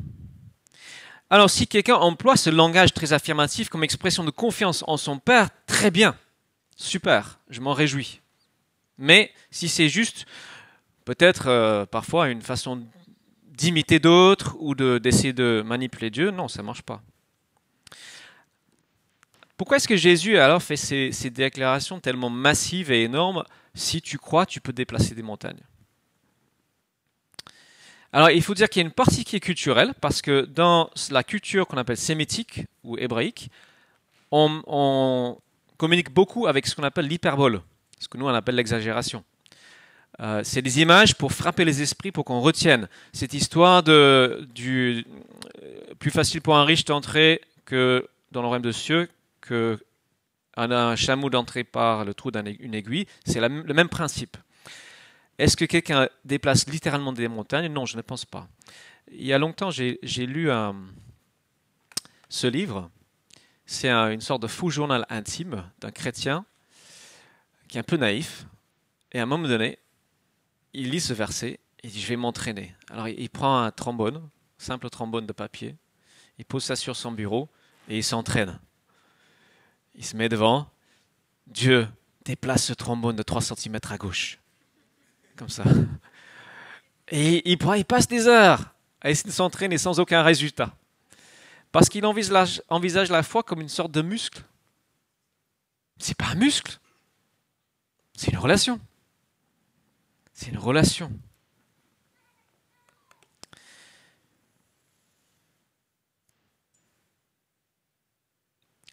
Alors 1.28 1.50
si 1.50 1.66
quelqu'un 1.66 1.96
emploie 1.96 2.36
ce 2.36 2.50
langage 2.50 2.94
très 2.94 3.12
affirmatif 3.12 3.68
comme 3.68 3.82
expression 3.82 4.22
de 4.22 4.30
confiance 4.30 4.84
en 4.86 4.96
son 4.96 5.18
Père, 5.18 5.48
très 5.66 5.90
bien, 5.90 6.16
super, 6.76 7.40
je 7.50 7.60
m'en 7.60 7.72
réjouis. 7.72 8.20
Mais 8.96 9.32
si 9.50 9.68
c'est 9.68 9.88
juste 9.88 10.24
peut-être 11.04 11.48
euh, 11.48 11.84
parfois 11.84 12.28
une 12.28 12.42
façon 12.42 12.86
d'imiter 13.48 13.98
d'autres 13.98 14.56
ou 14.60 14.76
d'essayer 14.76 15.32
de, 15.32 15.64
manipuler 15.66 16.10
Dieu, 16.10 16.30
non, 16.30 16.46
ça 16.46 16.62
ne 16.62 16.66
marche 16.66 16.82
pas. 16.82 17.02
Pourquoi 19.56 19.78
est-ce 19.78 19.88
que 19.88 19.96
Jésus 19.96 20.38
alors 20.38 20.62
fait 20.62 20.76
ces 20.76 21.30
déclarations 21.30 21.98
tellement 21.98 22.30
massives 22.30 22.92
et 22.92 23.02
énormes? 23.02 23.42
Si 23.74 24.00
tu 24.00 24.16
crois, 24.16 24.46
tu 24.46 24.60
peux 24.60 24.72
déplacer 24.72 25.16
des 25.16 25.22
montagnes. 25.22 25.64
Alors, 28.12 28.30
il 28.30 28.42
faut 28.42 28.54
dire 28.54 28.68
qu'il 28.68 28.80
y 28.80 28.84
a 28.84 28.86
une 28.86 28.94
partie 28.94 29.24
qui 29.24 29.36
est 29.36 29.40
culturelle, 29.40 29.92
parce 30.00 30.22
que 30.22 30.42
dans 30.42 30.90
la 31.10 31.22
culture 31.22 31.66
qu'on 31.66 31.76
appelle 31.76 31.98
sémitique 31.98 32.62
ou 32.82 32.96
hébraïque, 32.96 33.50
on, 34.30 35.36
communique 35.76 36.12
beaucoup 36.12 36.46
avec 36.46 36.66
ce 36.66 36.74
qu'on 36.74 36.82
appelle 36.82 37.06
l'hyperbole, 37.06 37.60
ce 38.00 38.08
que 38.08 38.18
nous 38.18 38.26
on 38.26 38.34
appelle 38.34 38.56
l'exagération. 38.56 39.24
Euh, 40.20 40.40
c'est 40.42 40.62
des 40.62 40.80
images 40.80 41.14
pour 41.14 41.32
frapper 41.32 41.64
les 41.64 41.82
esprits, 41.82 42.10
pour 42.10 42.24
qu'on 42.24 42.40
retienne 42.40 42.88
cette 43.12 43.32
histoire 43.32 43.84
de 43.84 44.48
du 44.52 45.06
euh, 45.62 45.94
plus 46.00 46.10
facile 46.10 46.40
pour 46.40 46.56
un 46.56 46.64
riche 46.64 46.84
d'entrer 46.84 47.40
que 47.64 48.08
dans 48.32 48.40
le 48.40 48.48
royaume 48.48 48.64
de 48.64 48.72
cieux 48.72 49.08
que 49.40 49.78
un, 50.56 50.96
chameau 50.96 51.30
d'entrer 51.30 51.62
par 51.62 52.04
le 52.04 52.14
trou 52.14 52.32
d'une 52.32 52.74
aiguille. 52.74 53.06
C'est 53.24 53.40
le 53.40 53.74
même 53.74 53.88
principe. 53.88 54.36
Est-ce 55.38 55.56
que 55.56 55.64
quelqu'un 55.64 56.08
déplace 56.24 56.66
littéralement 56.68 57.12
des 57.12 57.28
montagnes? 57.28 57.72
Non, 57.72 57.86
je 57.86 57.96
ne 57.96 58.02
pense 58.02 58.24
pas. 58.24 58.48
Il 59.12 59.24
y 59.24 59.32
a 59.32 59.38
longtemps, 59.38 59.70
j'ai 59.70 59.98
lu 60.02 60.50
ce 62.28 62.46
livre. 62.46 62.90
C'est 63.64 63.90
une 63.90 64.20
sorte 64.20 64.42
de 64.42 64.48
fou 64.48 64.70
journal 64.70 65.06
intime 65.10 65.70
d'un 65.80 65.90
chrétien 65.90 66.44
qui 67.68 67.76
est 67.76 67.80
un 67.80 67.84
peu 67.84 67.96
naïf. 67.96 68.46
Et 69.12 69.20
à 69.20 69.22
un 69.22 69.26
moment 69.26 69.46
donné, 69.46 69.78
il 70.72 70.90
lit 70.90 71.00
ce 71.00 71.12
verset 71.12 71.60
et 71.82 71.88
dit 71.88 72.00
Je 72.00 72.08
vais 72.08 72.16
m'entraîner. 72.16 72.74
Alors 72.90 73.08
il 73.08 73.30
prend 73.30 73.62
un 73.62 73.70
trombone, 73.70 74.28
simple 74.58 74.90
trombone 74.90 75.26
de 75.26 75.32
papier, 75.32 75.76
il 76.38 76.44
pose 76.44 76.64
ça 76.64 76.76
sur 76.76 76.96
son 76.96 77.12
bureau 77.12 77.48
et 77.88 77.96
il 77.98 78.04
s'entraîne. 78.04 78.58
Il 79.94 80.04
se 80.04 80.16
met 80.16 80.28
devant 80.28 80.70
Dieu 81.46 81.88
déplace 82.24 82.64
ce 82.66 82.72
trombone 82.72 83.16
de 83.16 83.22
3 83.22 83.40
cm 83.40 83.78
à 83.88 83.96
gauche 83.96 84.38
comme 85.38 85.48
ça. 85.48 85.64
Et 87.10 87.50
il, 87.50 87.56
passe 87.56 88.08
des 88.08 88.26
heures 88.26 88.74
à 89.00 89.10
essayer 89.10 89.30
de 89.30 89.34
s'entraîner 89.34 89.78
sans 89.78 90.00
aucun 90.00 90.22
résultat. 90.22 90.74
Parce 91.72 91.88
qu'il 91.88 92.04
envisage, 92.04 92.62
envisage 92.68 93.10
la 93.10 93.22
foi 93.22 93.42
comme 93.42 93.60
une 93.60 93.68
sorte 93.68 93.92
de 93.92 94.02
muscle. 94.02 94.42
C'est 95.98 96.16
pas 96.16 96.26
un 96.26 96.34
muscle. 96.34 96.78
C'est 98.14 98.32
une 98.32 98.38
relation. 98.38 98.80
C'est 100.34 100.48
une 100.48 100.58
relation. 100.58 101.12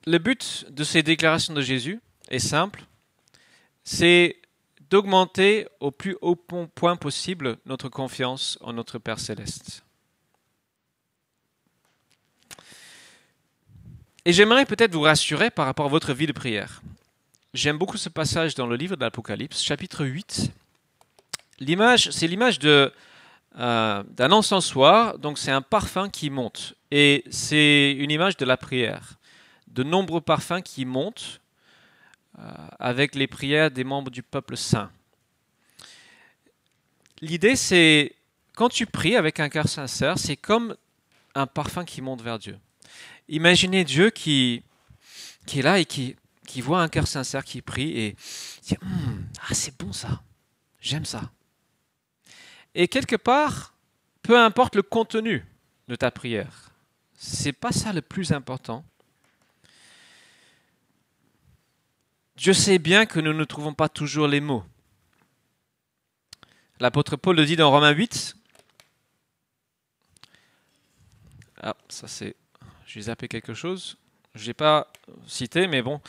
Le 0.06 0.20
but 0.20 0.68
de 0.70 0.84
ces 0.84 1.02
déclarations 1.02 1.54
de 1.54 1.62
Jésus 1.62 2.00
est 2.30 2.40
simple. 2.40 2.86
C'est 3.84 4.40
d'augmenter 4.90 5.68
au 5.80 5.92
plus 5.92 6.18
haut 6.22 6.36
point 6.36 6.96
possible 6.96 7.58
notre 7.66 7.90
confiance 7.90 8.58
en 8.62 8.74
notre 8.74 9.00
Père 9.00 9.20
céleste. 9.20 9.84
Et 14.26 14.34
j'aimerais 14.34 14.66
peut-être 14.66 14.94
vous 14.94 15.02
rassurer 15.02 15.52
par 15.52 15.66
rapport 15.66 15.86
à 15.86 15.90
votre 15.90 16.14
vie 16.14 16.26
de 16.26 16.32
prière. 16.32 16.82
J'aime 17.54 17.78
beaucoup 17.78 17.98
ce 17.98 18.10
passage 18.10 18.56
dans 18.56 18.68
le 18.68 18.76
livre 18.76 18.96
de 18.96 19.02
l'Apocalypse, 19.02 19.62
chapitre 19.62 20.04
8. 20.04 20.52
L'image, 21.60 22.10
c'est 22.10 22.28
l'image 22.28 22.60
euh, 22.64 24.04
d'un 24.10 24.32
encensoir, 24.32 25.20
donc 25.20 25.38
c'est 25.38 25.52
un 25.52 25.62
parfum 25.62 26.10
qui 26.10 26.30
monte. 26.30 26.74
Et 26.92 27.24
c'est 27.30 27.92
une 27.92 28.12
image 28.12 28.36
de 28.38 28.46
la 28.46 28.58
prière. 28.58 29.14
De 29.68 29.84
nombreux 29.84 30.22
parfums 30.22 30.62
qui 30.64 30.86
montent 30.86 31.40
avec 32.80 33.16
les 33.16 33.28
prières 33.28 33.72
des 33.72 33.84
membres 33.84 34.12
du 34.12 34.24
peuple 34.24 34.58
saint. 34.58 34.92
L'idée, 37.22 37.56
c'est 37.56 38.14
quand 38.56 38.70
tu 38.70 38.86
pries 38.86 39.16
avec 39.16 39.40
un 39.40 39.50
cœur 39.50 39.68
sincère, 39.68 40.18
c'est 40.18 40.38
comme 40.38 40.76
un 41.34 41.48
parfum 41.48 41.86
qui 41.86 42.02
monte 42.02 42.22
vers 42.22 42.40
Dieu. 42.40 42.58
Imaginez 43.28 43.84
Dieu 43.84 44.10
qui, 44.10 44.64
est 45.54 45.62
là 45.62 45.80
et 45.80 45.86
qui, 45.86 46.16
qui 46.48 46.62
voit 46.62 46.82
un 46.82 46.88
cœur 46.88 47.08
sincère 47.08 47.44
qui 47.44 47.62
prie 47.62 47.98
et 47.98 48.16
dit 48.64 48.78
hum, 48.82 49.26
Ah, 49.42 49.54
c'est 49.54 49.78
bon 49.78 49.94
ça, 49.94 50.22
j'aime 50.80 51.06
ça. 51.06 51.32
Et 52.74 52.88
quelque 52.88 53.16
part, 53.16 53.74
peu 54.22 54.40
importe 54.40 54.76
le 54.76 54.82
contenu 54.82 55.46
de 55.88 55.96
ta 55.96 56.12
prière, 56.12 56.72
c'est 57.16 57.54
pas 57.54 57.72
ça 57.72 57.94
le 57.94 58.02
plus 58.02 58.32
important. 58.32 58.84
Dieu 62.36 62.54
sait 62.54 62.80
bien 62.80 63.06
que 63.06 63.20
nous 63.20 63.34
ne 63.34 63.44
trouvons 63.46 63.74
pas 63.74 63.90
toujours 63.90 64.28
les 64.28 64.42
mots. 64.42 64.64
L'apôtre 66.80 67.16
Paul 67.16 67.38
le 67.38 67.46
dit 67.46 67.56
dans 67.56 67.72
Romains 67.72 67.92
8. 67.92 68.36
Ah, 71.62 71.76
ça 71.88 72.08
c'est. 72.08 72.36
J'ai 72.86 73.02
zappé 73.02 73.28
quelque 73.30 73.54
chose. 73.54 73.98
Je 74.36 74.48
n'ai 74.48 74.54
pas 74.54 74.92
cité, 75.26 75.68
mais 75.68 75.82
bon. 75.82 76.02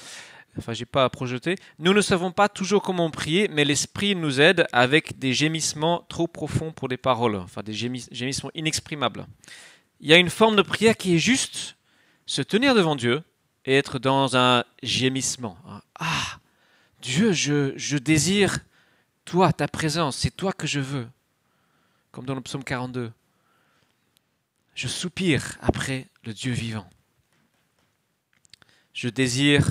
Enfin, 0.59 0.73
j'ai 0.73 0.87
pas 0.87 1.09
projeté. 1.11 1.57
Nous 1.79 1.93
ne 1.93 2.01
savons 2.01 2.33
pas 2.33 2.49
toujours 2.49 2.83
comment 2.83 3.11
prier, 3.11 3.47
mais 3.49 3.65
l'Esprit 3.65 4.17
nous 4.17 4.41
aide 4.41 4.67
avec 4.73 5.19
des 5.19 5.33
gémissements 5.33 6.05
trop 6.09 6.27
profonds 6.27 6.73
pour 6.73 6.89
les 6.89 6.97
paroles, 6.97 7.37
enfin 7.37 7.63
des 7.63 7.75
gémissements 7.75 8.51
inexprimables. 8.55 9.27
Il 10.01 10.09
y 10.09 10.13
a 10.13 10.17
une 10.17 10.31
forme 10.31 10.57
de 10.57 10.63
prière 10.63 10.97
qui 10.97 11.15
est 11.15 11.19
juste 11.19 11.77
se 12.25 12.43
tenir 12.43 12.75
devant 12.75 12.97
Dieu 12.97 13.23
être 13.73 13.99
dans 13.99 14.37
un 14.37 14.65
gémissement. 14.83 15.57
Ah, 15.99 16.39
Dieu, 17.03 17.33
je, 17.33 17.73
je 17.77 17.99
désire 17.99 18.59
toi, 19.25 19.53
ta 19.53 19.69
présence, 19.69 20.17
c'est 20.17 20.35
toi 20.35 20.53
que 20.53 20.67
je 20.67 20.81
veux. 20.81 21.09
Comme 22.13 22.25
dans 22.25 22.35
le 22.35 22.41
psaume 22.41 22.65
42. 22.65 23.13
Je 24.75 24.89
soupire 24.89 25.57
après 25.61 26.07
le 26.25 26.33
Dieu 26.33 26.53
vivant. 26.53 26.89
Je 28.93 29.09
désire 29.09 29.67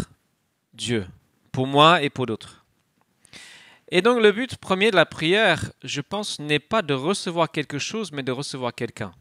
Dieu, 0.74 1.08
pour 1.52 1.68
moi 1.68 2.02
et 2.02 2.10
pour 2.10 2.26
d'autres. 2.26 2.66
Et 3.90 4.02
donc 4.02 4.22
le 4.22 4.32
but 4.32 4.58
premier 4.58 4.92
de 4.92 4.96
la 4.96 5.06
prière, 5.06 5.72
je 5.84 6.02
pense, 6.02 6.40
n'est 6.40 6.60
pas 6.60 6.82
de 6.82 6.94
recevoir 6.94 7.52
quelque 7.52 7.80
chose, 7.80 8.12
mais 8.12 8.24
de 8.24 8.32
recevoir 8.32 8.74
quelqu'un. 8.74 9.14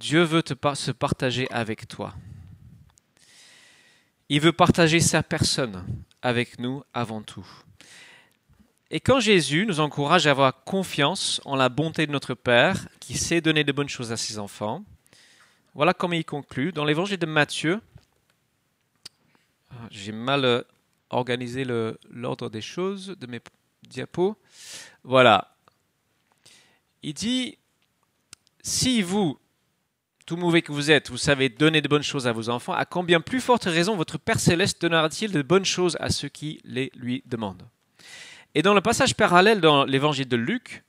Dieu 0.00 0.22
veut 0.22 0.42
te 0.42 0.54
se 0.74 0.90
partager 0.92 1.46
avec 1.50 1.86
toi. 1.86 2.14
Il 4.30 4.40
veut 4.40 4.50
partager 4.50 4.98
sa 4.98 5.22
personne 5.22 5.84
avec 6.22 6.58
nous 6.58 6.82
avant 6.94 7.20
tout. 7.20 7.46
Et 8.90 8.98
quand 8.98 9.20
Jésus 9.20 9.66
nous 9.66 9.78
encourage 9.78 10.26
à 10.26 10.30
avoir 10.30 10.64
confiance 10.64 11.42
en 11.44 11.54
la 11.54 11.68
bonté 11.68 12.06
de 12.06 12.12
notre 12.12 12.32
Père, 12.32 12.88
qui 12.98 13.18
sait 13.18 13.42
donner 13.42 13.62
de 13.62 13.72
bonnes 13.72 13.90
choses 13.90 14.10
à 14.10 14.16
ses 14.16 14.38
enfants, 14.38 14.82
voilà 15.74 15.92
comment 15.92 16.14
il 16.14 16.24
conclut. 16.24 16.72
Dans 16.72 16.86
l'évangile 16.86 17.18
de 17.18 17.26
Matthieu, 17.26 17.78
ah, 19.70 19.74
j'ai 19.90 20.12
mal 20.12 20.46
euh, 20.46 20.62
organisé 21.10 21.66
l'ordre 22.10 22.48
des 22.48 22.62
choses 22.62 23.08
de 23.20 23.26
mes 23.26 23.40
diapos. 23.86 24.34
Voilà. 25.04 25.54
Il 27.02 27.12
dit, 27.12 27.58
si 28.62 29.02
vous, 29.02 29.38
tout 30.30 30.36
mauvais 30.36 30.62
que 30.62 30.70
vous 30.70 30.92
êtes, 30.92 31.10
vous 31.10 31.16
savez 31.16 31.48
donner 31.48 31.82
de 31.82 31.88
bonnes 31.88 32.04
choses 32.04 32.28
à 32.28 32.32
vos 32.32 32.50
enfants, 32.50 32.72
à 32.72 32.84
combien 32.84 33.20
plus 33.20 33.40
forte 33.40 33.64
raison 33.64 33.96
votre 33.96 34.16
Père 34.16 34.38
céleste 34.38 34.80
donnera-t-il 34.80 35.32
de 35.32 35.42
bonnes 35.42 35.64
choses 35.64 35.96
à 35.98 36.08
ceux 36.08 36.28
qui 36.28 36.60
les 36.62 36.92
lui 36.94 37.24
demandent 37.26 37.68
Et 38.54 38.62
dans 38.62 38.72
le 38.72 38.80
passage 38.80 39.16
parallèle 39.16 39.60
dans 39.60 39.84
l'évangile 39.84 40.28
de 40.28 40.36
Luc, 40.36 40.84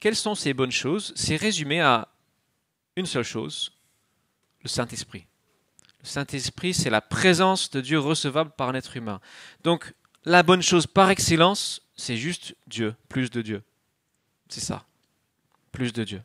quelles 0.00 0.16
sont 0.16 0.34
ces 0.34 0.54
bonnes 0.54 0.72
choses? 0.72 1.12
C'est 1.14 1.36
résumé 1.36 1.82
à 1.82 2.08
une 2.96 3.04
seule 3.04 3.22
chose, 3.22 3.70
le 4.62 4.70
Saint-Esprit. 4.70 5.26
Le 6.00 6.06
Saint-Esprit, 6.06 6.72
c'est 6.72 6.88
la 6.88 7.02
présence 7.02 7.68
de 7.68 7.82
Dieu 7.82 7.98
recevable 7.98 8.52
par 8.56 8.70
un 8.70 8.74
être 8.74 8.96
humain. 8.96 9.20
Donc, 9.62 9.92
la 10.24 10.42
bonne 10.42 10.62
chose 10.62 10.86
par 10.86 11.10
excellence, 11.10 11.82
c'est 11.96 12.16
juste 12.16 12.56
Dieu, 12.66 12.94
plus 13.10 13.28
de 13.28 13.42
Dieu. 13.42 13.62
C'est 14.48 14.60
ça, 14.60 14.86
plus 15.70 15.92
de 15.92 16.02
Dieu. 16.02 16.22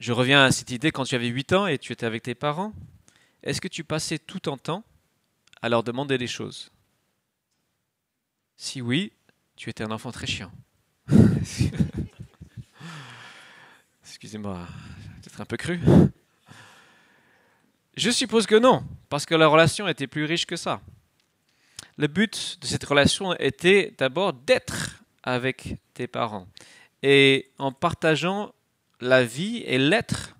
Je 0.00 0.12
reviens 0.12 0.44
à 0.44 0.52
cette 0.52 0.70
idée 0.70 0.92
quand 0.92 1.02
tu 1.04 1.16
avais 1.16 1.26
8 1.26 1.52
ans 1.54 1.66
et 1.66 1.76
tu 1.76 1.92
étais 1.92 2.06
avec 2.06 2.22
tes 2.22 2.36
parents. 2.36 2.72
Est-ce 3.42 3.60
que 3.60 3.66
tu 3.66 3.82
passais 3.82 4.18
tout 4.18 4.38
ton 4.38 4.56
temps 4.56 4.84
à 5.60 5.68
leur 5.68 5.82
demander 5.82 6.18
des 6.18 6.28
choses? 6.28 6.70
Si 8.56 8.80
oui, 8.80 9.12
tu 9.56 9.70
étais 9.70 9.82
un 9.82 9.90
enfant 9.90 10.12
très 10.12 10.28
chiant. 10.28 10.52
Excusez-moi, 14.02 14.68
peut-être 15.20 15.40
un 15.40 15.44
peu 15.44 15.56
cru. 15.56 15.80
Je 17.96 18.10
suppose 18.10 18.46
que 18.46 18.54
non, 18.54 18.84
parce 19.08 19.26
que 19.26 19.34
la 19.34 19.48
relation 19.48 19.88
était 19.88 20.06
plus 20.06 20.26
riche 20.26 20.46
que 20.46 20.54
ça. 20.54 20.80
Le 21.96 22.06
but 22.06 22.58
de 22.60 22.66
cette 22.66 22.84
relation 22.84 23.34
était 23.34 23.92
d'abord 23.98 24.32
d'être 24.32 25.02
avec 25.24 25.74
tes 25.94 26.06
parents. 26.06 26.46
Et 27.02 27.50
en 27.58 27.72
partageant 27.72 28.54
la 29.00 29.24
vie 29.24 29.62
et 29.66 29.78
l'être, 29.78 30.36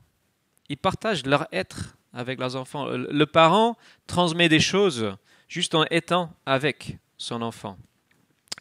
ils 0.68 0.76
partagent 0.76 1.24
leur 1.26 1.46
être 1.52 1.96
avec 2.12 2.38
leurs 2.38 2.56
enfants. 2.56 2.86
Le 2.86 3.26
parent 3.26 3.76
transmet 4.06 4.48
des 4.48 4.60
choses 4.60 5.14
juste 5.48 5.74
en 5.74 5.84
étant 5.90 6.32
avec 6.46 6.98
son 7.16 7.42
enfant. 7.42 7.78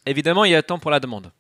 Évidemment, 0.06 0.46
il 0.46 0.52
y 0.52 0.56
a 0.56 0.64
temps 0.64 0.80
pour 0.80 0.92
la 0.92 1.00
demande. 1.00 1.32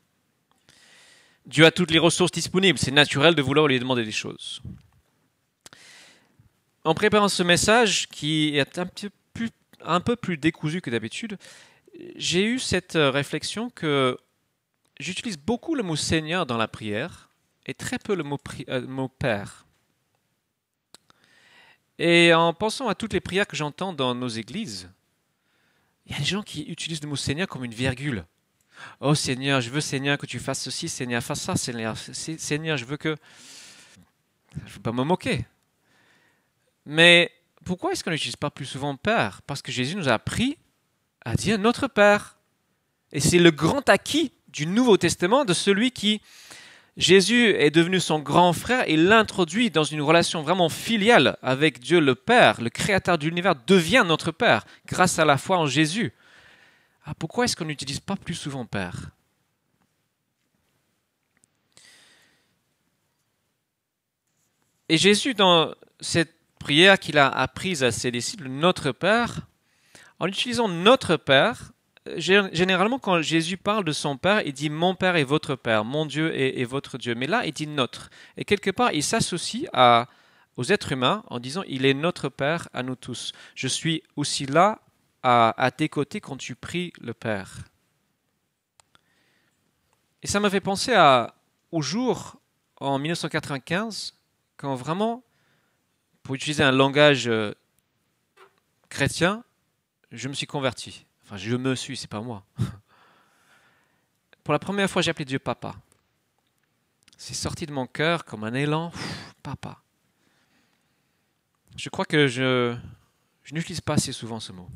Dieu 1.46 1.66
a 1.66 1.72
toutes 1.72 1.92
les 1.92 2.00
ressources 2.00 2.32
disponibles, 2.32 2.78
c'est 2.78 2.92
naturel 2.92 3.34
de 3.34 3.42
vouloir 3.42 3.68
lui 3.68 3.80
demander 3.80 4.04
des 4.04 4.12
choses. 4.12 4.62
En 6.84 6.94
préparant 6.94 7.30
ce 7.30 7.44
message, 7.44 8.08
qui 8.10 8.58
est 8.58 8.78
un, 8.78 10.00
peu 10.02 10.16
plus 10.16 10.38
décousu 10.38 10.82
que 10.82 10.90
d'habitude, 10.90 11.38
j'ai 12.16 12.44
eu 12.44 12.60
cette 12.60 12.94
réflexion 12.96 13.70
que 13.70 14.18
j'utilise 15.00 15.38
beaucoup 15.38 15.76
le 15.76 15.84
mot 15.84 15.96
Seigneur 15.96 16.46
dans 16.46 16.58
la 16.58 16.68
prière 16.68 17.27
et 17.68 17.74
très 17.74 18.00
peu 18.00 18.16
le 18.16 18.24
mot, 18.24 18.40
euh, 18.70 18.88
mot 18.88 19.08
Père. 19.08 19.66
Et 22.00 22.34
en 22.34 22.54
pensant 22.54 22.88
à 22.88 22.96
toutes 22.96 23.14
les 23.14 23.20
prières 23.20 23.48
que 23.48 23.56
j'entends 23.56 23.94
dans 23.94 24.16
nos 24.16 24.28
églises, 24.28 24.90
il 26.06 26.14
y 26.14 26.16
a 26.16 26.20
des 26.20 26.26
gens 26.26 26.44
qui 26.44 26.64
utilisent 26.64 27.02
le 27.02 27.10
mot 27.10 27.16
Seigneur 27.16 27.48
comme 27.48 27.66
une 27.66 27.74
virgule. 27.74 28.26
Oh 29.02 29.16
Seigneur, 29.16 29.62
je 29.62 29.70
veux 29.70 29.82
Seigneur 29.82 30.18
que 30.18 30.26
tu 30.26 30.40
fasses 30.40 30.62
ceci, 30.62 30.88
Seigneur, 30.88 31.22
fasse 31.22 31.42
ça, 31.42 31.56
Seigneur, 31.56 31.98
Seigneur, 31.98 32.78
je 32.78 32.86
veux 32.86 32.98
que... 32.98 33.16
Je 34.56 34.64
ne 34.64 34.70
veux 34.70 34.82
pas 34.82 34.92
me 34.92 35.04
moquer. 35.04 35.46
Mais 36.86 37.32
pourquoi 37.66 37.92
est-ce 37.92 38.04
qu'on 38.04 38.12
n'utilise 38.12 38.38
pas 38.38 38.50
plus 38.50 38.66
souvent 38.66 38.96
Père? 38.96 39.42
Parce 39.44 39.62
que 39.62 39.72
Jésus 39.72 39.96
nous 39.96 40.08
a 40.08 40.14
appris 40.14 40.58
à 41.26 41.36
dire 41.36 41.60
notre 41.60 41.88
Père. 41.88 42.38
Et 43.12 43.20
c'est 43.20 43.40
le 43.40 43.52
grand 43.52 43.88
acquis 43.90 44.32
du 44.48 44.66
Nouveau 44.66 44.98
Testament 44.98 45.46
de 45.46 45.54
celui 45.54 45.92
qui, 45.92 46.22
Jésus 46.98 47.50
est 47.50 47.70
devenu 47.70 48.00
son 48.00 48.20
grand 48.20 48.54
frère 48.54 48.90
et 48.90 48.98
l'introduit 48.98 49.70
dans 49.70 49.84
une 49.84 50.02
relation 50.02 50.42
vraiment 50.42 50.68
filiale 50.68 51.38
avec 51.44 51.80
Dieu 51.80 52.00
le 52.00 52.16
Père, 52.16 52.60
le 52.60 52.72
Créateur 52.72 53.20
de 53.20 53.26
l'univers, 53.26 53.56
devient 53.68 54.04
notre 54.06 54.32
Père 54.32 54.66
grâce 54.88 55.20
à 55.20 55.26
la 55.26 55.38
foi 55.38 55.60
en 55.60 55.68
Jésus. 55.68 56.12
Ah, 57.06 57.14
pourquoi 57.14 57.46
est-ce 57.46 57.56
qu'on 57.56 57.66
n'utilise 57.66 58.00
pas 58.00 58.16
plus 58.16 58.34
souvent 58.34 58.66
Père? 58.66 59.12
Et 64.90 64.98
Jésus, 64.98 65.36
dans 65.36 65.76
cette 66.00 66.34
prière 66.58 66.98
qu'il 66.98 67.20
a 67.20 67.30
apprise 67.30 67.84
à 67.84 67.92
ses 67.92 68.10
disciples, 68.10 68.48
Notre 68.48 68.92
Père, 68.92 69.42
en 70.18 70.26
utilisant 70.26 70.68
Notre 70.68 71.16
Père, 71.16 71.74
généralement, 72.18 73.00
quand 73.00 73.22
Jésus 73.22 73.58
parle 73.58 73.84
de 73.84 73.92
son 73.92 74.18
Père, 74.18 74.42
il 74.46 74.54
dit 74.54 74.70
Mon 74.70 74.96
Père 74.96 75.16
est 75.16 75.24
votre 75.24 75.56
Père, 75.56 75.86
mon 75.86 76.06
Dieu 76.06 76.36
est, 76.36 76.64
votre 76.64 76.98
Dieu. 76.98 77.16
Mais 77.16 77.28
là, 77.28 77.46
il 77.46 77.54
dit 77.54 77.68
Notre. 77.68 78.10
Et 78.38 78.46
quelque 78.46 78.72
part, 78.72 78.94
il 78.94 79.04
s'associe 79.04 79.68
aux 80.56 80.64
êtres 80.64 80.92
humains 80.92 81.24
en 81.28 81.40
disant 81.40 81.64
Il 81.68 81.86
est 81.86 81.94
notre 81.94 82.30
Père 82.30 82.68
à 82.74 82.84
nous 82.84 82.96
tous. 82.96 83.32
Je 83.56 83.68
suis 83.68 84.04
aussi 84.16 84.46
là 84.46 84.82
à, 85.24 85.72
tes 85.76 85.90
côtés 85.90 86.22
quand 86.22 86.38
tu 86.38 86.56
pries 86.56 86.94
le 87.02 87.14
Père. 87.14 87.66
Et 90.24 90.28
ça 90.28 90.40
m'a 90.40 90.50
fait 90.50 90.62
penser 90.62 90.96
au 91.72 91.82
jour 91.82 92.38
en 92.80 93.00
1995, 93.00 94.14
quand 94.56 94.76
vraiment, 94.76 95.24
pour 96.24 96.36
utiliser 96.36 96.64
un 96.64 96.72
langage 96.72 97.28
euh, 97.28 97.54
chrétien, 98.90 99.44
je 100.12 100.28
me 100.28 100.34
suis 100.34 100.48
converti. 100.48 101.07
Enfin, 101.28 101.36
je 101.36 101.58
me 101.58 101.76
suis, 101.76 101.98
c'est 101.98 102.10
pas 102.10 102.22
moi. 102.22 102.46
pour 104.46 104.54
la 104.54 104.60
première 104.60 104.90
fois, 104.90 105.02
j'ai 105.02 105.12
appelé 105.12 105.26
Dieu 105.26 105.40
papa. 105.40 105.76
C'est 107.18 107.34
sorti 107.34 107.66
de 107.66 107.74
mon 107.74 107.86
cœur 107.86 108.24
comme 108.24 108.46
un 108.46 108.54
élan, 108.54 108.94
papa. 109.44 109.82
Je 111.76 111.90
crois 111.90 112.06
que 112.06 112.28
je, 112.28 112.78
je 113.44 113.54
n'utilise 113.54 113.82
pas 113.82 113.96
assez 113.96 114.14
souvent 114.14 114.40
ce 114.40 114.54
mot. 114.54 114.70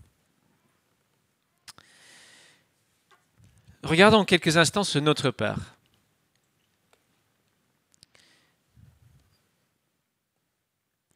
Regardons 3.84 4.26
quelques 4.26 4.58
instants 4.58 4.84
ce 4.84 5.00
Notre 5.00 5.32
Père. 5.32 5.78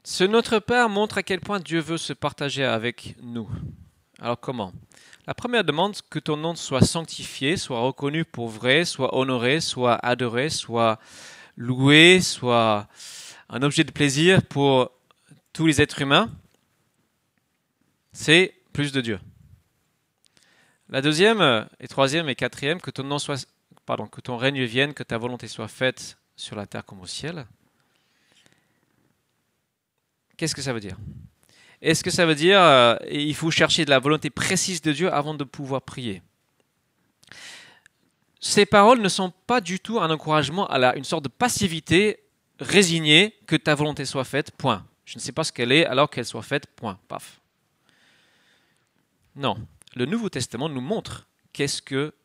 Ce 0.06 0.24
Notre 0.24 0.60
Père 0.60 0.88
montre 0.88 1.17
à 1.17 1.24
quel 1.24 1.41
point 1.41 1.60
Dieu 1.60 1.82
veut 1.82 1.98
se 1.98 2.13
partager 2.13 2.63
avec 2.63 3.17
nous. 3.21 3.50
Alors 4.19 4.39
comment? 4.39 4.71
La 5.28 5.34
première 5.34 5.64
demande, 5.64 5.96
que 6.12 6.20
ton 6.20 6.38
nom 6.38 6.54
soit 6.56 6.86
sanctifié, 6.86 7.58
soit 7.58 7.80
reconnu 7.80 8.26
pour 8.26 8.48
vrai, 8.48 8.86
soit 8.86 9.18
honoré, 9.18 9.60
soit 9.60 9.96
adoré, 10.06 10.52
soit 10.52 11.00
loué, 11.58 12.22
soit 12.22 12.88
un 13.50 13.64
objet 13.64 13.84
de 13.84 13.92
plaisir 13.92 14.44
pour 14.44 14.92
tous 15.52 15.66
les 15.66 15.82
êtres 15.82 16.02
humains, 16.02 16.30
c'est 18.14 18.54
plus 18.72 18.92
de 18.92 19.02
Dieu. 19.02 19.20
La 20.90 21.02
deuxième 21.02 21.68
et 21.80 21.88
troisième 21.88 22.30
et 22.30 22.36
quatrième, 22.36 22.80
que 22.80 22.92
ton 22.92 23.04
nom 23.04 23.18
soit, 23.18 23.48
que 24.12 24.22
ton 24.22 24.38
règne 24.38 24.64
vienne, 24.64 24.94
que 24.94 25.04
ta 25.04 25.18
volonté 25.18 25.48
soit 25.48 25.68
faite 25.68 26.20
sur 26.36 26.56
la 26.56 26.68
terre 26.68 26.86
comme 26.86 27.02
au 27.02 27.08
ciel. 27.08 27.48
Qu'est-ce 30.38 30.54
que 30.54 30.62
ça 30.62 30.74
veut 30.74 30.80
dire? 30.80 30.98
Est-ce 31.86 32.04
que 32.04 32.10
ça 32.10 32.26
veut 32.26 32.34
dire 32.34 32.60
euh, 32.60 32.95
il 33.12 33.36
faut 33.36 33.52
chercher 33.52 33.86
de 33.86 33.91
la 33.91 34.00
volonté 34.00 34.32
précise 34.32 34.82
de 34.82 34.91
Dieu 34.91 35.13
avant 35.13 35.36
de 35.36 35.43
pouvoir 35.43 35.84
prier? 35.84 36.24
Ces 38.39 38.65
paroles 38.65 39.02
ne 39.02 39.08
sont 39.08 39.32
pas 39.45 39.62
du 39.62 39.80
tout 39.80 40.00
un 40.00 40.10
encouragement 40.10 40.65
à 40.65 40.95
une 40.95 41.04
sorte 41.04 41.26
de 41.26 41.30
passivité 41.30 42.24
résignée 42.60 43.36
que 43.45 43.56
ta 43.56 43.76
volonté 43.76 44.04
soit 44.06 44.24
faite, 44.24 44.50
point. 44.50 44.84
Je 45.06 45.17
ne 45.17 45.21
sais 45.21 45.32
pas 45.32 45.43
ce 45.43 45.52
qu'elle 45.52 45.71
est 45.71 45.86
alors 45.86 46.10
qu'elle 46.10 46.26
soit 46.26 46.41
faite, 46.41 46.65
point, 46.76 46.98
paf. 47.08 47.39
Non, 49.36 49.56
le 49.93 50.08
Nouveau 50.08 50.30
Testament 50.30 50.69
nous 50.69 50.82
montre 50.82 51.28
qu'est-ce 51.54 51.84
que 51.84 52.15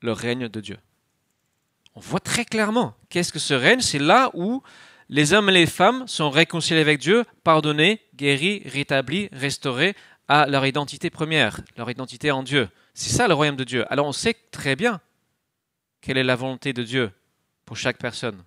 le 0.00 0.12
règne 0.12 0.48
de 0.48 0.60
Dieu. 0.62 0.78
On 1.94 2.00
voit 2.00 2.20
très 2.20 2.46
clairement 2.46 2.94
qu'est-ce 3.10 3.34
que 3.34 3.38
ce 3.38 3.52
règne, 3.52 3.80
c'est 3.80 3.98
là 3.98 4.30
où 4.32 4.62
les 5.08 5.32
hommes 5.32 5.50
et 5.50 5.52
les 5.52 5.66
femmes 5.66 6.06
sont 6.08 6.30
réconciliés 6.30 6.80
avec 6.80 6.98
Dieu, 6.98 7.24
pardonnés, 7.42 8.00
guéris, 8.14 8.62
rétablis, 8.64 9.28
restaurés 9.32 9.94
à 10.28 10.46
leur 10.46 10.64
identité 10.64 11.10
première, 11.10 11.60
leur 11.76 11.90
identité 11.90 12.30
en 12.30 12.42
Dieu. 12.42 12.68
C'est 12.94 13.10
ça 13.10 13.28
le 13.28 13.34
royaume 13.34 13.56
de 13.56 13.64
Dieu. 13.64 13.84
Alors 13.92 14.06
on 14.06 14.12
sait 14.12 14.34
très 14.50 14.76
bien 14.76 15.00
quelle 16.00 16.16
est 16.16 16.24
la 16.24 16.36
volonté 16.36 16.72
de 16.72 16.82
Dieu 16.82 17.12
pour 17.64 17.76
chaque 17.76 17.98
personne. 17.98 18.42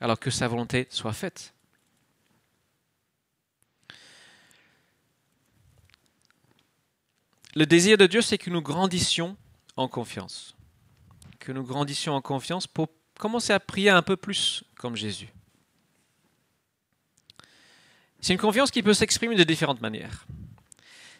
Alors 0.00 0.18
que 0.18 0.30
sa 0.30 0.46
volonté 0.46 0.86
soit 0.90 1.12
faite. 1.12 1.54
Le 7.56 7.66
désir 7.66 7.98
de 7.98 8.06
Dieu, 8.06 8.20
c'est 8.20 8.38
que 8.38 8.50
nous 8.50 8.62
grandissions 8.62 9.36
en 9.76 9.88
confiance. 9.88 10.54
Que 11.40 11.50
nous 11.50 11.64
grandissions 11.64 12.14
en 12.14 12.20
confiance 12.20 12.68
pour 12.68 12.88
commencer 13.18 13.52
à 13.52 13.60
prier 13.60 13.90
un 13.90 14.02
peu 14.02 14.16
plus 14.16 14.64
comme 14.76 14.96
Jésus. 14.96 15.28
C'est 18.20 18.32
une 18.32 18.38
confiance 18.38 18.70
qui 18.70 18.82
peut 18.82 18.94
s'exprimer 18.94 19.36
de 19.36 19.44
différentes 19.44 19.80
manières. 19.80 20.26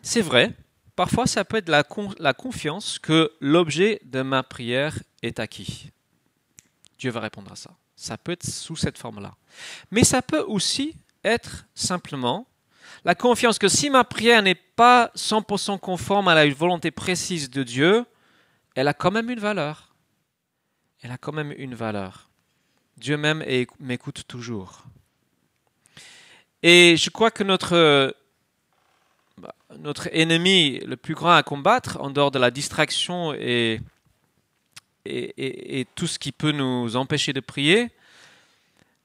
C'est 0.03 0.23
vrai, 0.23 0.53
parfois 0.97 1.27
ça 1.27 1.45
peut 1.45 1.59
être 1.59 1.69
la, 1.69 1.85
confiance 2.33 2.99
que 2.99 3.33
l'objet 3.41 4.01
de 4.05 4.23
ma 4.23 4.43
prière 4.43 4.99
est 5.23 5.39
acquis. 5.39 5.91
Dieu 6.99 7.11
va 7.11 7.21
répondre 7.21 7.53
à 7.53 7.57
ça. 7.57 7.71
Ça 7.95 8.17
peut 8.17 8.33
être 8.33 8.47
sous 8.47 8.77
cette 8.77 8.99
forme-là. 8.99 9.35
Mais 9.91 10.05
ça 10.05 10.23
peut 10.23 10.41
aussi 10.41 10.97
être 11.25 11.67
simplement 11.75 12.47
la 13.05 13.15
confiance 13.15 13.59
que 13.59 13.69
si 13.69 13.91
ma 13.91 14.05
prière 14.05 14.43
n'est 14.43 14.55
pas 14.55 15.11
100% 15.15 15.79
conforme 15.79 16.29
à 16.29 16.35
la 16.35 16.49
volonté 16.49 16.91
précise 16.91 17.51
de 17.51 17.63
Dieu, 17.63 18.05
elle 18.75 18.89
a 18.89 18.95
quand 18.95 19.11
même 19.11 19.31
une 19.31 19.41
valeur. 19.41 19.88
Elle 21.03 21.11
a 21.11 21.19
quand 21.19 21.33
même 21.33 21.55
une 21.57 21.75
valeur. 21.75 22.29
Dieu 22.97 23.17
même 23.17 23.45
m'écoute 23.79 24.25
toujours. 24.27 24.85
Et 26.63 26.97
je 26.97 27.11
crois 27.11 27.31
que 27.31 27.45
notre, 27.45 28.15
bah, 29.37 29.55
notre 29.79 30.09
ennemi 30.13 30.81
le 30.81 30.97
plus 30.97 31.15
grand 31.15 31.35
à 31.35 31.43
combattre, 31.43 31.99
en 32.01 32.11
dehors 32.11 32.31
de 32.31 32.39
la 32.39 32.51
distraction 32.51 33.33
et, 33.35 33.81
tout 35.95 36.07
ce 36.07 36.19
qui 36.19 36.33
peut 36.33 36.53
nous 36.53 36.97
empêcher 36.97 37.33
de 37.33 37.41
prier, 37.41 37.91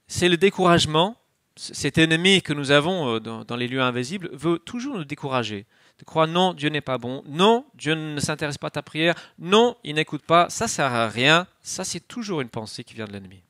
c'est 0.07 0.27
le 0.27 0.35
découragement 0.35 1.15
cet 1.55 1.97
ennemi 1.97 2.41
que 2.41 2.53
nous 2.53 2.71
avons 2.71 3.15
euh, 3.15 3.19
dans, 3.19 3.55
les 3.55 3.67
lieux 3.67 3.81
invisibles 3.81 4.29
veut 4.33 4.59
toujours 4.59 4.97
nous 4.97 5.05
décourager. 5.05 5.65
De 6.03 6.05
croire 6.05 6.27
non, 6.27 6.53
Dieu 6.53 6.67
n'est 6.67 6.81
pas 6.81 6.97
bon, 6.97 7.23
non, 7.27 7.65
Dieu 7.75 7.95
ne 7.95 8.19
s'intéresse 8.19 8.57
pas 8.57 8.67
à 8.67 8.71
ta 8.71 8.81
prière, 8.81 9.15
non, 9.39 9.77
il 9.85 9.95
n'écoute 9.95 10.21
pas, 10.23 10.49
ça 10.49 10.67
sert 10.67 10.91
à 10.91 11.07
rien. 11.07 11.47
Ça, 11.61 11.85
c'est 11.85 12.01
toujours 12.01 12.41
une 12.41 12.49
pensée 12.49 12.83
qui 12.83 12.93
vient 12.93 13.05
de 13.05 13.13
l'ennemi. 13.13 13.41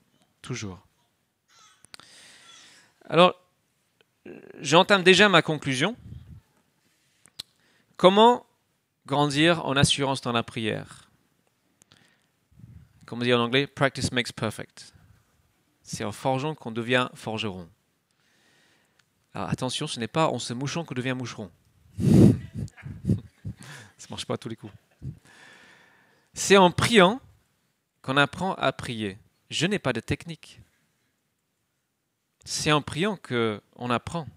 Toujours. 0.44 0.86
Alors, 3.10 3.34
j'entame 4.60 5.02
déjà 5.02 5.30
ma 5.30 5.42
conclusion. 5.42 5.96
Comment 7.98 8.46
grandir 9.08 9.66
en 9.66 9.76
assurance 9.76 10.22
dans 10.22 10.32
la 10.32 10.44
prière? 10.44 11.10
Comme 13.08 13.22
on 13.22 13.24
dit 13.24 13.34
en 13.34 13.42
anglais, 13.42 13.66
practice 13.66 14.12
makes 14.12 14.32
perfect. 14.32 14.94
C'est 15.82 16.04
en 16.04 16.12
forgeant 16.12 16.54
qu'on 16.54 16.70
devient 16.70 17.10
forgeron. 17.16 17.68
Alors 19.34 19.50
attention, 19.50 19.88
ce 19.88 20.00
n'est 20.00 20.08
pas 20.08 20.28
en 20.28 20.38
se 20.38 20.54
mouchant 20.54 20.86
qu'on 20.86 20.94
devient 20.94 21.16
moucheron. 21.18 21.50
Ça 24.04 24.10
marche 24.10 24.26
pas 24.26 24.38
tous 24.38 24.50
les 24.50 24.58
coups. 24.58 24.74
C'est 26.34 26.58
en 26.58 26.72
priant 26.72 27.22
qu'on 28.02 28.18
apprend 28.18 28.54
à 28.56 28.74
prier. 28.74 29.18
Je 29.50 29.66
n'ai 29.66 29.80
pas 29.80 29.94
de 29.94 30.02
technique. 30.02 30.60
C'est 32.44 32.74
en 32.74 32.82
priant 32.82 33.16
qu'on 33.16 33.90
apprend. 33.90 34.28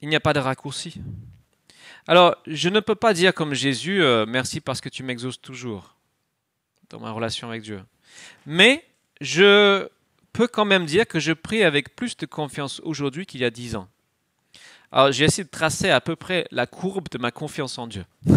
Il 0.00 0.08
n'y 0.08 0.14
a 0.14 0.20
pas 0.20 0.32
de 0.32 0.38
raccourci. 0.38 1.00
Alors, 2.06 2.36
je 2.46 2.68
ne 2.68 2.78
peux 2.78 2.94
pas 2.94 3.14
dire 3.14 3.34
comme 3.34 3.52
Jésus, 3.52 4.00
euh, 4.00 4.26
merci 4.26 4.60
parce 4.60 4.80
que 4.80 4.88
tu 4.88 5.02
m'exauces 5.02 5.40
toujours 5.40 5.96
dans 6.90 7.00
ma 7.00 7.10
relation 7.10 7.48
avec 7.48 7.62
Dieu. 7.62 7.82
Mais 8.46 8.86
je 9.20 9.88
peux 10.32 10.46
quand 10.46 10.66
même 10.66 10.86
dire 10.86 11.08
que 11.08 11.18
je 11.18 11.32
prie 11.32 11.64
avec 11.64 11.96
plus 11.96 12.16
de 12.16 12.26
confiance 12.26 12.78
aujourd'hui 12.84 13.26
qu'il 13.26 13.40
y 13.40 13.44
a 13.44 13.50
dix 13.50 13.74
ans. 13.74 13.88
Alors, 14.96 15.10
j'ai 15.10 15.24
essayé 15.24 15.42
de 15.42 15.50
tracer 15.50 15.90
à 15.90 16.00
peu 16.00 16.14
près 16.14 16.46
la 16.52 16.68
courbe 16.68 17.08
de 17.10 17.18
ma 17.18 17.32
confiance 17.32 17.78
en 17.78 17.88
Dieu. 17.88 18.04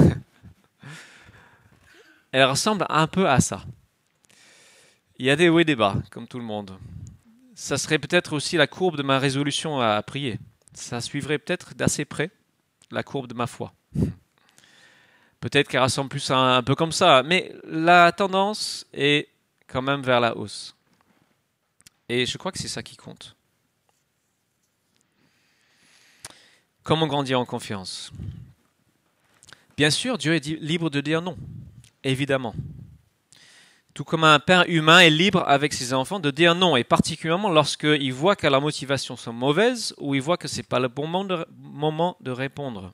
Elle 2.31 2.45
ressemble 2.45 2.83
un 2.89 3.05
peu 3.05 3.29
à 3.29 3.39
ça. 3.41 3.63
Il 5.19 5.27
y 5.27 5.29
a 5.29 5.35
des 5.35 5.49
hauts 5.49 5.59
et 5.59 5.65
des 5.65 5.75
bas, 5.75 5.97
comme 6.09 6.27
tout 6.27 6.39
le 6.39 6.43
monde. 6.43 6.75
Ça 7.53 7.77
serait 7.77 7.99
peut-être 7.99 8.33
aussi 8.33 8.57
la 8.57 8.65
courbe 8.65 8.97
de 8.97 9.03
ma 9.03 9.19
résolution 9.19 9.79
à 9.79 10.01
prier. 10.01 10.39
Ça 10.73 10.99
suivrait 10.99 11.37
peut-être 11.37 11.75
d'assez 11.75 12.05
près 12.05 12.31
la 12.89 13.03
courbe 13.03 13.27
de 13.27 13.35
ma 13.35 13.45
foi. 13.45 13.71
Peut-être 15.39 15.67
qu'elle 15.67 15.83
ressemble 15.83 16.09
plus 16.09 16.31
à 16.31 16.37
un, 16.37 16.57
un 16.57 16.63
peu 16.63 16.73
comme 16.73 16.91
ça, 16.91 17.21
mais 17.21 17.53
la 17.65 18.11
tendance 18.11 18.87
est 18.93 19.29
quand 19.67 19.83
même 19.83 20.01
vers 20.01 20.19
la 20.19 20.35
hausse. 20.35 20.75
Et 22.09 22.25
je 22.25 22.39
crois 22.39 22.51
que 22.51 22.57
c'est 22.57 22.67
ça 22.67 22.81
qui 22.81 22.97
compte. 22.97 23.36
Comment 26.87 27.07
grandir 27.07 27.37
en 27.37 27.43
confiance? 27.43 28.13
Bien 29.75 29.89
sûr, 29.89 30.17
Dieu 30.17 30.35
est 30.35 30.45
libre 30.45 30.89
de 30.89 31.01
dire 31.01 31.21
non, 31.21 31.35
évidemment. 32.01 32.55
Tout 33.93 34.05
comme 34.05 34.23
un 34.23 34.39
père 34.39 34.63
humain 34.69 34.99
est 34.99 35.09
libre 35.09 35.43
avec 35.47 35.73
ses 35.73 35.93
enfants 35.93 36.21
de 36.21 36.31
dire 36.31 36.55
non, 36.55 36.77
et 36.77 36.85
particulièrement 36.85 37.49
lorsqu'il 37.49 38.13
voit 38.13 38.37
que 38.37 38.47
leurs 38.47 38.61
motivations 38.61 39.17
sont 39.17 39.33
mauvaises 39.33 39.93
ou 39.97 40.15
il 40.15 40.21
voit 40.21 40.37
que 40.37 40.47
ce 40.47 40.55
n'est 40.55 40.63
pas 40.63 40.79
le 40.79 40.87
bon 40.87 41.07
moment 41.07 42.15
de 42.21 42.31
répondre. 42.31 42.93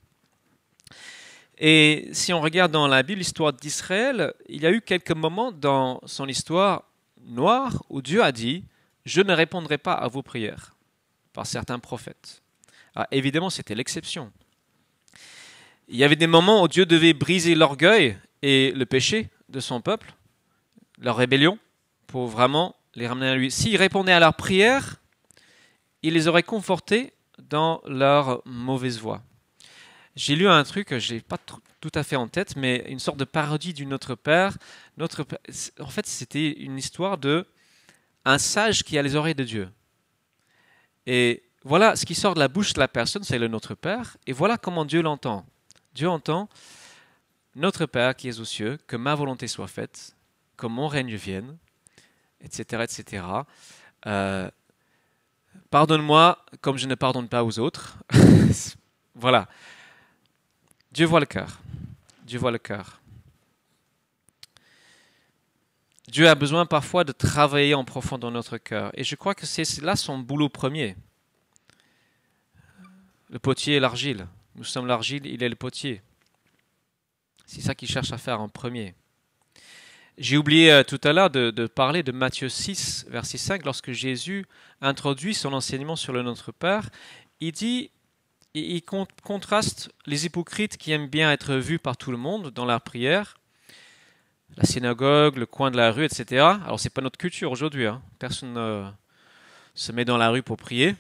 Et 1.60 2.10
si 2.14 2.34
on 2.34 2.42
regarde 2.42 2.72
dans 2.72 2.88
la 2.88 3.04
Bible 3.04 3.20
l'histoire 3.20 3.54
d'Israël, 3.54 4.34
il 4.50 4.64
y 4.64 4.66
a 4.66 4.72
eu 4.72 4.82
quelques 4.82 5.12
moments 5.12 5.52
dans 5.52 6.02
son 6.08 6.28
histoire 6.28 6.86
noire 7.22 7.84
où 7.92 8.02
Dieu 8.02 8.24
a 8.24 8.32
dit 8.32 8.64
je 9.06 9.22
ne 9.22 9.34
répondrai 9.34 9.78
pas 9.78 9.94
à 9.94 10.08
vos 10.08 10.24
prières 10.24 10.76
par 11.32 11.46
certains 11.46 11.78
prophètes. 11.78 12.43
Ah, 12.96 13.08
évidemment, 13.12 13.50
c'était 13.50 13.76
l'exception. 13.76 14.32
Il 15.88 15.98
y 15.98 16.04
avait 16.04 16.16
des 16.16 16.28
moments 16.28 16.64
où 16.64 16.68
Dieu 16.68 16.86
devait 16.86 17.14
briser 17.14 17.56
l'orgueil 17.56 18.18
et 18.42 18.72
le 18.72 18.86
péché 18.86 19.30
de 19.50 19.60
son 19.60 19.82
peuple, 19.82 20.14
leur 21.00 21.18
rébellion, 21.18 21.58
pour 22.08 22.28
vraiment 22.28 22.76
les 22.96 23.08
ramener 23.08 23.30
à 23.30 23.36
lui. 23.36 23.52
S'ils 23.52 23.78
répondaient 23.78 24.12
à 24.12 24.20
leurs 24.20 24.36
prières, 24.36 25.02
il 26.04 26.14
les 26.14 26.28
aurait 26.28 26.44
confortés 26.44 27.14
dans 27.40 27.82
leur 27.86 28.42
mauvaise 28.46 29.00
voie. 29.00 29.24
J'ai 30.16 30.36
lu 30.36 30.48
un 30.48 30.64
truc, 30.64 30.98
je 30.98 31.14
n'ai 31.16 31.22
pas 31.22 31.38
tout 31.38 31.92
à 31.96 32.04
fait 32.04 32.16
en 32.16 32.28
tête, 32.28 32.56
mais 32.56 32.86
une 32.88 33.00
sorte 33.00 33.18
de 33.18 33.26
parodie 33.26 33.74
du 33.74 33.86
Notre 33.88 34.14
Père. 34.14 34.58
Notre 34.98 35.26
En 35.80 35.88
fait, 35.88 36.06
c'était 36.06 36.52
une 36.52 36.78
histoire 36.78 37.18
de 37.18 37.48
un 38.26 38.38
sage 38.38 38.84
qui 38.84 38.98
a 38.98 39.02
les 39.02 39.16
oreilles 39.16 39.36
de 39.36 39.44
Dieu. 39.44 39.70
Et 41.08 41.44
voilà 41.64 41.96
ce 41.96 42.06
qui 42.06 42.16
sort 42.16 42.34
de 42.34 42.40
la 42.40 42.48
bouche 42.48 42.74
de 42.74 42.80
la 42.80 42.88
personne, 42.88 43.24
c'est 43.24 43.40
le 43.40 43.48
Notre 43.48 43.76
Père, 43.76 44.18
et 44.28 44.34
voilà 44.34 44.58
comment 44.58 44.86
Dieu 44.86 45.02
l'entend. 45.02 45.46
Dieu 45.94 46.10
entend 46.10 46.50
Notre 47.56 47.86
Père 47.86 48.16
qui 48.16 48.28
es 48.28 48.40
aux 48.40 48.46
cieux, 48.46 48.78
que 48.88 48.96
ma 48.96 49.16
volonté 49.16 49.48
soit 49.48 49.68
faite, 49.68 50.16
que 50.58 50.68
mon 50.68 50.88
règne 50.88 51.16
vienne, 51.16 51.58
etc. 52.42 52.84
etc. 52.84 53.26
Euh, 54.06 54.50
pardonne-moi 55.70 56.44
comme 56.62 56.78
je 56.78 56.88
ne 56.88 56.96
pardonne 56.96 57.30
pas 57.30 57.44
aux 57.44 57.60
autres. 57.60 57.98
voilà. 59.16 59.48
Dieu 60.92 61.06
voit 61.06 61.20
le 61.20 61.26
cœur. 61.26 61.60
Dieu 62.24 62.40
voit 62.40 62.52
le 62.52 62.58
cœur. 62.58 63.02
Dieu 66.08 66.28
a 66.28 66.36
besoin 66.36 66.66
parfois 66.66 67.04
de 67.04 67.12
travailler 67.12 67.74
en 67.74 67.86
profond 67.86 68.18
dans 68.18 68.30
notre 68.30 68.58
cœur. 68.58 68.92
Et 68.94 69.04
je 69.04 69.16
crois 69.16 69.34
que 69.34 69.46
c'est 69.46 69.82
là 69.82 69.96
son 69.96 70.20
boulot 70.20 70.50
premier. 70.50 70.96
Le 73.34 73.40
potier 73.40 73.76
et 73.76 73.80
l'argile. 73.82 74.28
Nous 74.56 74.64
sommes 74.64 74.88
l'argile, 74.88 75.26
il 75.26 75.44
est 75.44 75.50
le 75.50 75.56
potier. 75.56 76.02
C'est 77.46 77.60
ça 77.60 77.76
qu'il 77.76 77.90
cherche 77.90 78.14
à 78.14 78.18
faire 78.18 78.40
en 78.40 78.48
premier. 78.48 78.96
J'ai 80.18 80.38
oublié 80.38 80.72
euh, 80.72 80.84
tout 80.84 81.02
à 81.04 81.12
l'heure 81.12 81.32
de, 81.32 81.68
parler 81.68 82.04
de 82.04 82.12
Matthieu 82.12 82.48
6, 82.48 83.08
verset 83.10 83.40
5, 83.40 83.66
lorsque 83.66 83.92
Jésus 83.92 84.46
introduit 84.80 85.34
son 85.34 85.52
enseignement 85.52 85.96
sur 85.96 86.14
le 86.14 86.22
Notre 86.22 86.52
Père. 86.52 86.90
Il 87.42 87.52
dit, 87.52 87.90
il 88.54 88.84
contraste 88.84 89.92
les 90.06 90.26
hypocrites 90.26 90.78
qui 90.78 90.92
aiment 90.92 91.10
bien 91.10 91.32
être 91.32 91.56
vus 91.56 91.80
par 91.80 91.98
tout 91.98 92.12
le 92.12 92.18
monde 92.18 92.52
dans 92.52 92.66
leur 92.66 92.80
prière 92.82 93.36
la 94.58 94.66
synagogue, 94.66 95.38
le 95.38 95.46
coin 95.46 95.72
de 95.72 95.78
la 95.78 95.92
rue, 95.92 96.06
etc. 96.06 96.46
Alors 96.64 96.80
c'est 96.80 96.90
pas 96.90 97.02
notre 97.02 97.18
culture 97.18 97.52
aujourd'hui. 97.52 97.88
Hein. 97.88 98.02
Personne 98.20 98.54
ne 98.54 98.86
se 99.74 99.92
met 99.92 100.06
dans 100.06 100.18
la 100.18 100.30
rue 100.30 100.44
pour 100.44 100.58
prier. 100.58 100.96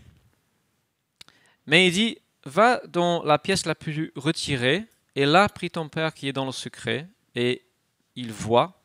Mais 1.68 1.88
il 1.88 1.94
dit, 1.94 2.18
va 2.46 2.82
dans 2.88 3.24
la 3.24 3.40
pièce 3.40 3.66
la 3.66 3.76
plus 3.76 4.12
retirée, 4.16 4.86
et 5.16 5.26
là 5.26 5.48
prie 5.50 5.70
ton 5.70 5.90
Père 5.90 6.14
qui 6.14 6.28
est 6.28 6.34
dans 6.34 6.46
le 6.46 6.52
secret, 6.52 7.08
et 7.36 7.66
il 8.16 8.32
voit, 8.32 8.82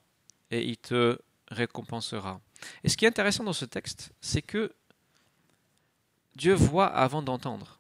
et 0.51 0.63
il 0.65 0.77
te 0.77 1.19
récompensera. 1.49 2.41
Et 2.85 2.89
ce 2.89 2.97
qui 2.97 3.05
est 3.05 3.09
intéressant 3.09 3.45
dans 3.45 3.53
ce 3.53 3.65
texte, 3.65 4.13
c'est 4.21 4.43
que 4.43 4.73
Dieu 6.37 6.55
voit 6.55 6.87
avant 6.87 7.23
d'entendre. 7.23 7.79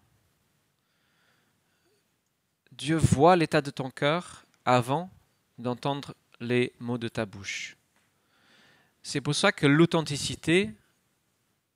Dieu 2.73 2.97
voit 2.97 3.37
l'état 3.37 3.61
de 3.61 3.71
ton 3.71 3.91
cœur 3.91 4.47
avant 4.65 5.11
d'entendre 5.59 6.15
les 6.41 6.73
mots 6.79 6.99
de 6.99 7.09
ta 7.09 7.27
bouche. 7.27 7.77
C'est 9.03 9.21
pour 9.21 9.35
ça 9.35 9.53
que 9.53 9.67
l'authenticité 9.67 10.71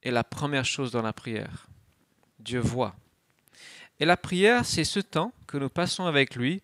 est 0.03 0.11
la 0.11 0.25
première 0.25 0.65
chose 0.65 0.91
dans 0.93 1.03
la 1.03 1.13
prière. 1.13 1.67
Dieu 2.39 2.61
voit. 2.61 2.95
Et 4.03 4.05
la 4.05 4.17
prière, 4.17 4.67
c'est 4.67 4.83
ce 4.83 4.99
temps 4.99 5.33
que 5.47 5.57
nous 5.57 5.69
passons 5.69 6.07
avec 6.07 6.35
lui 6.35 6.61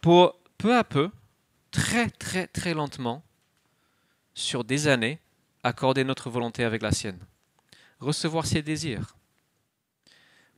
pour 0.00 0.34
peu 0.56 0.74
à 0.74 0.82
peu, 0.82 1.10
très 1.70 2.08
très 2.08 2.46
très 2.46 2.72
lentement, 2.72 3.22
sur 4.32 4.64
des 4.64 4.88
années, 4.88 5.18
accorder 5.62 6.04
notre 6.04 6.30
volonté 6.30 6.64
avec 6.64 6.80
la 6.80 6.90
sienne. 6.90 7.18
Recevoir 8.00 8.46
ses 8.46 8.62
désirs. 8.62 9.14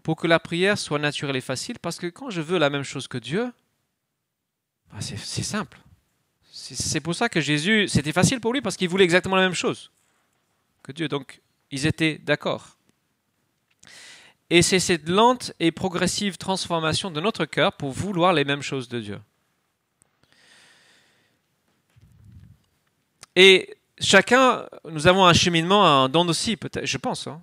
Pour 0.05 0.15
que 0.15 0.29
la 0.29 0.39
prière 0.39 0.79
soit 0.79 1.01
naturelle 1.01 1.35
et 1.35 1.41
facile, 1.41 1.81
parce 1.81 1.99
que 1.99 2.07
quand 2.07 2.31
je 2.31 2.41
veux 2.41 2.59
la 2.59 2.71
même 2.71 2.85
chose 2.85 3.09
que 3.09 3.19
Dieu, 3.19 3.53
bah, 4.93 5.01
c'est 5.01 5.43
simple. 5.43 5.81
C'est 6.53 7.01
pour 7.01 7.17
ça 7.17 7.29
que 7.29 7.41
Jésus, 7.41 7.89
c'était 7.89 8.13
facile 8.13 8.41
pour 8.41 8.53
lui 8.53 8.61
parce 8.61 8.77
qu'il 8.77 8.89
voulait 8.89 9.03
exactement 9.03 9.35
la 9.35 9.43
même 9.43 9.55
chose 9.55 9.91
que 10.85 10.93
Dieu. 10.93 11.09
Donc, 11.09 11.43
ils 11.73 11.85
étaient 11.85 12.19
d'accord. 12.19 12.74
Et 14.51 14.63
c'est 14.63 14.81
cette 14.81 15.09
lente 15.09 15.53
et 15.59 15.73
progressive 15.73 16.37
transformation 16.37 17.11
de 17.11 17.21
notre 17.21 17.45
cœur 17.45 17.73
pour 17.73 17.93
vouloir 17.93 18.33
les 18.33 18.45
mêmes 18.45 18.63
choses 18.63 18.89
de 18.89 19.01
Dieu. 19.01 19.21
Et 23.37 23.77
chacun, 23.99 24.67
nous 24.89 25.07
avons 25.07 25.27
un 25.27 25.33
cheminement, 25.33 25.85
un 25.85 26.09
don 26.09 26.29
aussi, 26.29 26.57
peut-être, 26.57 26.87
je 26.87 26.99
pense. 26.99 27.27
Hein. 27.27 27.41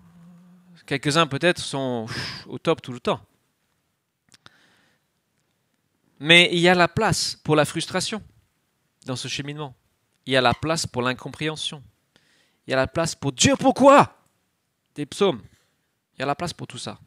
Quelques-uns 0.86 1.28
peut-être 1.28 1.60
sont 1.60 2.06
au 2.48 2.58
top 2.58 2.82
tout 2.82 2.94
le 2.94 3.00
temps. 3.00 3.20
Mais 6.20 6.50
il 6.52 6.60
y 6.60 6.70
a 6.70 6.76
la 6.76 6.88
place 6.88 7.36
pour 7.44 7.56
la 7.56 7.66
frustration 7.66 8.22
dans 9.06 9.16
ce 9.16 9.28
cheminement. 9.28 9.74
Il 10.26 10.34
y 10.34 10.38
a 10.38 10.42
la 10.42 10.54
place 10.54 10.86
pour 10.86 11.02
l'incompréhension. 11.02 11.82
Il 12.68 12.72
y 12.72 12.74
a 12.74 12.78
la 12.78 12.88
place 12.88 13.16
pour 13.16 13.32
Dieu, 13.32 13.56
pourquoi? 13.58 14.16
Des 14.96 15.06
psaumes. 15.06 15.42
Y 16.22 16.24
a 16.24 16.28
la 16.28 16.36
place 16.36 16.54
pour 16.54 16.68
tout 16.68 16.78
ça. 16.78 17.00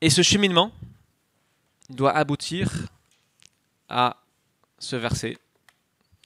Et 0.00 0.10
ce 0.10 0.20
cheminement 0.20 0.72
doit 1.88 2.10
aboutir 2.10 2.88
à 3.88 4.16
ce 4.80 4.96
verset. 4.96 5.38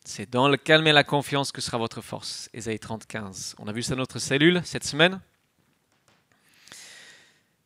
C'est 0.03 0.31
dans 0.31 0.49
le 0.49 0.57
calme 0.57 0.87
et 0.87 0.93
la 0.93 1.05
confiance 1.05 1.53
que 1.53 1.61
sera 1.61 1.77
votre 1.77 2.01
force. 2.01 2.49
Ésaïe 2.55 2.79
30, 2.79 3.05
15. 3.05 3.57
On 3.59 3.69
a 3.69 3.73
vu 3.73 3.83
ça 3.83 3.95
dans 3.95 4.01
notre 4.01 4.19
cellule 4.19 4.63
cette 4.65 4.85
semaine. 4.85 5.21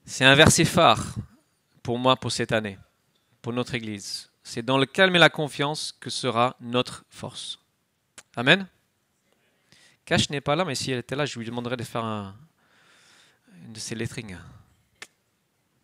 C'est 0.05 0.25
un 0.25 0.35
verset 0.35 0.65
phare 0.65 1.15
pour 1.85 1.97
moi 2.01 2.17
pour 2.17 2.33
cette 2.33 2.51
année, 2.51 2.77
pour 3.41 3.53
notre 3.53 3.75
Église. 3.75 4.33
C'est 4.43 4.65
dans 4.65 4.79
le 4.79 4.87
calme 4.87 5.15
et 5.15 5.21
la 5.21 5.31
confiance 5.31 5.93
que 6.01 6.11
sera 6.11 6.57
notre 6.59 7.05
force. 7.09 7.61
Amen. 8.35 8.67
Cash 10.07 10.31
n'est 10.31 10.41
pas 10.41 10.55
là, 10.55 10.65
mais 10.65 10.77
si 10.77 10.93
elle 10.93 11.01
était 11.01 11.17
là, 11.17 11.27
je 11.27 11.37
lui 11.37 11.45
demanderais 11.45 11.77
de 11.77 11.83
faire 11.83 12.05
un, 12.05 12.37
une 13.65 13.73
de 13.73 13.79
ses 13.81 13.97
lettrings. 13.97 14.37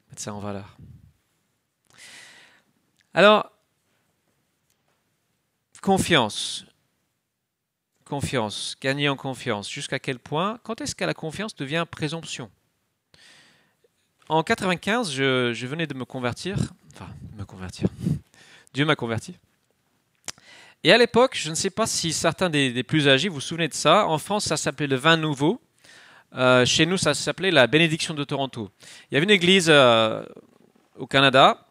Mettre 0.08 0.22
ça 0.22 0.32
en 0.32 0.38
valeur. 0.38 0.76
Alors, 3.12 3.50
confiance. 5.82 6.64
Confiance. 8.04 8.76
Gagner 8.80 9.08
en 9.08 9.16
confiance. 9.16 9.68
Jusqu'à 9.68 9.98
quel 9.98 10.20
point 10.20 10.60
Quand 10.62 10.80
est-ce 10.80 10.94
que 10.94 11.04
la 11.04 11.14
confiance 11.14 11.56
devient 11.56 11.84
présomption? 11.90 12.48
En 14.28 14.44
95, 14.44 15.10
je, 15.12 15.52
je 15.52 15.66
venais 15.66 15.88
de 15.88 15.94
me 15.94 16.04
convertir. 16.04 16.56
Enfin, 16.94 17.08
me 17.36 17.44
convertir. 17.44 17.88
Dieu 18.72 18.84
m'a 18.84 18.94
converti. 18.94 19.36
Et 20.84 20.92
à 20.92 20.98
l'époque, 20.98 21.36
je 21.36 21.48
ne 21.48 21.54
sais 21.54 21.70
pas 21.70 21.86
si 21.86 22.12
certains 22.12 22.50
des, 22.50 22.82
plus 22.82 23.08
âgés 23.08 23.28
vous 23.28 23.36
vous 23.36 23.40
souvenez 23.40 23.68
de 23.68 23.74
ça. 23.74 24.06
En 24.06 24.18
France, 24.18 24.46
ça 24.46 24.56
s'appelait 24.56 24.88
le 24.88 24.96
vin 24.96 25.16
nouveau. 25.16 25.60
Euh, 26.34 26.64
chez 26.64 26.86
nous, 26.86 26.96
ça 26.96 27.14
s'appelait 27.14 27.50
la 27.50 27.66
bénédiction 27.66 28.14
de 28.14 28.24
Toronto. 28.24 28.70
Il 29.10 29.14
y 29.14 29.16
avait 29.16 29.24
une 29.24 29.30
église 29.30 29.66
euh, 29.68 30.24
au 30.96 31.06
Canada. 31.06 31.66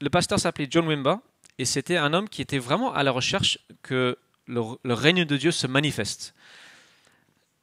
Le 0.00 0.10
pasteur 0.10 0.40
s'appelait 0.40 0.66
John 0.68 0.86
Wimba. 0.88 1.20
Et 1.58 1.64
c'était 1.64 1.96
un 1.96 2.12
homme 2.12 2.28
qui 2.28 2.42
était 2.42 2.58
vraiment 2.58 2.92
à 2.92 3.02
la 3.02 3.12
recherche 3.12 3.58
que 3.82 4.18
le, 4.46 4.62
le, 4.82 4.94
règne 4.94 5.24
de 5.24 5.36
Dieu 5.36 5.52
se 5.52 5.66
manifeste. 5.66 6.34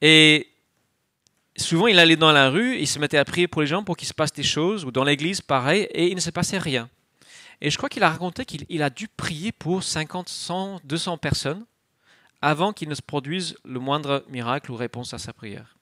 Et 0.01 0.47
souvent, 1.57 1.87
il 1.87 1.99
allait 1.99 2.15
dans 2.15 2.31
la 2.31 2.49
rue, 2.49 2.77
il 2.77 2.87
se 2.87 2.97
mettait 2.97 3.17
à 3.17 3.25
prier 3.25 3.47
pour 3.47 3.61
les 3.61 3.67
gens 3.67 3.83
pour 3.83 3.97
qu'il 3.97 4.07
se 4.07 4.13
passe 4.13 4.33
des 4.33 4.43
choses, 4.43 4.83
ou 4.83 4.91
dans 4.91 5.03
l'église, 5.03 5.41
pareil, 5.41 5.83
et 5.91 6.07
il 6.07 6.15
ne 6.15 6.19
se 6.19 6.31
passait 6.31 6.57
rien. 6.57 6.89
Et 7.63 7.69
je 7.69 7.77
crois 7.77 7.87
qu'il 7.87 8.03
a 8.03 8.09
raconté 8.09 8.43
qu'il 8.43 8.83
a 8.83 8.89
dû 8.89 9.07
prier 9.07 9.53
pour 9.53 9.83
50, 9.83 10.27
100, 10.27 10.81
200 10.83 11.17
personnes 11.17 11.65
avant 12.41 12.73
qu'il 12.73 12.89
ne 12.89 12.93
se 12.93 13.01
produise 13.01 13.55
le 13.63 13.79
moindre 13.79 14.25
miracle 14.27 14.69
ou 14.69 14.75
réponse 14.75 15.13
à 15.13 15.17
sa 15.17 15.31
prière. 15.31 15.77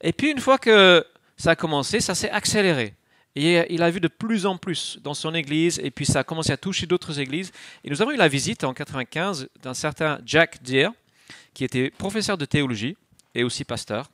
Et 0.00 0.14
puis 0.14 0.30
une 0.30 0.40
fois 0.40 0.56
que 0.56 1.06
ça 1.36 1.50
a 1.50 1.56
commencé, 1.56 2.00
ça 2.00 2.14
s'est 2.14 2.30
accéléré. 2.30 2.94
Et 3.34 3.72
il 3.72 3.82
a 3.82 3.90
vu 3.90 4.00
de 4.00 4.08
plus 4.08 4.46
en 4.46 4.56
plus 4.56 4.98
dans 5.02 5.12
son 5.12 5.34
église, 5.34 5.78
et 5.84 5.90
puis 5.90 6.06
ça 6.06 6.20
a 6.20 6.24
commencé 6.24 6.52
à 6.52 6.56
toucher 6.56 6.86
d'autres 6.86 7.20
églises. 7.20 7.52
Et 7.84 7.90
nous 7.90 8.00
avons 8.00 8.12
eu 8.12 8.16
la 8.16 8.28
visite 8.28 8.64
en 8.64 8.72
95 8.72 9.50
d'un 9.62 9.74
certain 9.74 10.18
Jack 10.24 10.62
Deere, 10.62 10.92
qui 11.52 11.64
était 11.64 11.90
professeur 11.90 12.38
de 12.38 12.46
théologie 12.46 12.96
et 13.34 13.44
aussi 13.44 13.64
pasteur. 13.64 14.10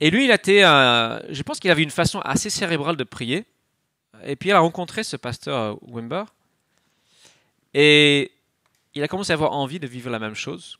Et 0.00 0.10
lui, 0.10 0.24
il 0.24 0.32
était, 0.32 0.64
euh, 0.64 1.20
je 1.32 1.42
pense 1.44 1.60
qu'il 1.60 1.70
avait 1.70 1.84
une 1.84 1.90
façon 1.90 2.18
assez 2.22 2.50
cérébrale 2.50 2.96
de 2.96 3.04
prier. 3.04 3.44
Et 4.24 4.36
puis 4.36 4.50
il 4.50 4.52
a 4.52 4.60
rencontré 4.60 5.04
ce 5.04 5.16
pasteur 5.16 5.56
euh, 5.58 5.74
Wimber. 5.82 6.24
Et 7.74 8.32
il 8.94 9.02
a 9.02 9.08
commencé 9.08 9.32
à 9.32 9.34
avoir 9.34 9.52
envie 9.52 9.80
de 9.80 9.86
vivre 9.86 10.10
la 10.10 10.18
même 10.18 10.34
chose. 10.34 10.78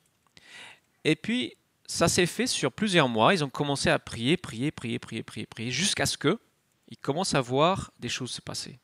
Et 1.04 1.16
puis 1.16 1.56
ça 1.86 2.08
s'est 2.08 2.26
fait 2.26 2.46
sur 2.46 2.72
plusieurs 2.72 3.08
mois. 3.08 3.34
Ils 3.34 3.44
ont 3.44 3.50
commencé 3.50 3.90
à 3.90 3.98
prier, 3.98 4.36
prier, 4.36 4.70
prier, 4.70 4.98
prier, 4.98 5.22
prier, 5.22 5.46
prier, 5.46 5.70
jusqu'à 5.70 6.06
ce 6.06 6.16
que 6.16 6.38
ils 6.88 6.98
commencent 6.98 7.34
à 7.34 7.40
voir 7.40 7.90
des 7.98 8.10
choses 8.10 8.30
se 8.30 8.42
passer. 8.42 8.78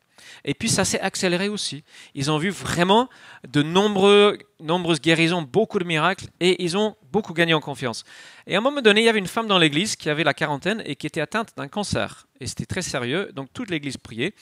Et 0.45 0.55
puis 0.55 0.69
ça 0.69 0.85
s'est 0.85 1.01
accéléré 1.01 1.49
aussi. 1.49 1.85
Ils 2.15 2.31
ont 2.31 2.39
vu 2.39 2.51
vraiment 2.51 3.09
de 3.47 3.63
nombreuses 3.63 5.01
guérisons, 5.01 5.43
beaucoup 5.43 5.79
de 5.79 5.85
miracles, 5.85 6.27
et 6.41 6.63
ils 6.63 6.77
ont 6.77 6.97
beaucoup 7.13 7.33
gagné 7.33 7.55
en 7.55 7.61
confiance. 7.61 8.05
Et 8.47 8.55
à 8.55 8.59
un 8.59 8.61
moment 8.61 8.81
donné, 8.81 9.03
il 9.03 9.05
y 9.05 9.09
avait 9.09 9.19
une 9.19 9.27
femme 9.27 9.47
dans 9.47 9.59
l'église 9.59 9.97
qui 9.97 10.11
avait 10.11 10.25
la 10.25 10.35
quarantaine 10.35 10.83
et 10.85 10.97
qui 10.97 11.07
était 11.07 11.21
atteinte 11.21 11.57
d'un 11.57 11.69
cancer. 11.69 12.27
Et 12.41 12.47
c'était 12.47 12.67
très 12.67 12.83
sérieux, 12.83 13.31
donc 13.35 13.53
toute 13.53 13.71
l'église 13.71 13.97
priait. 13.97 14.35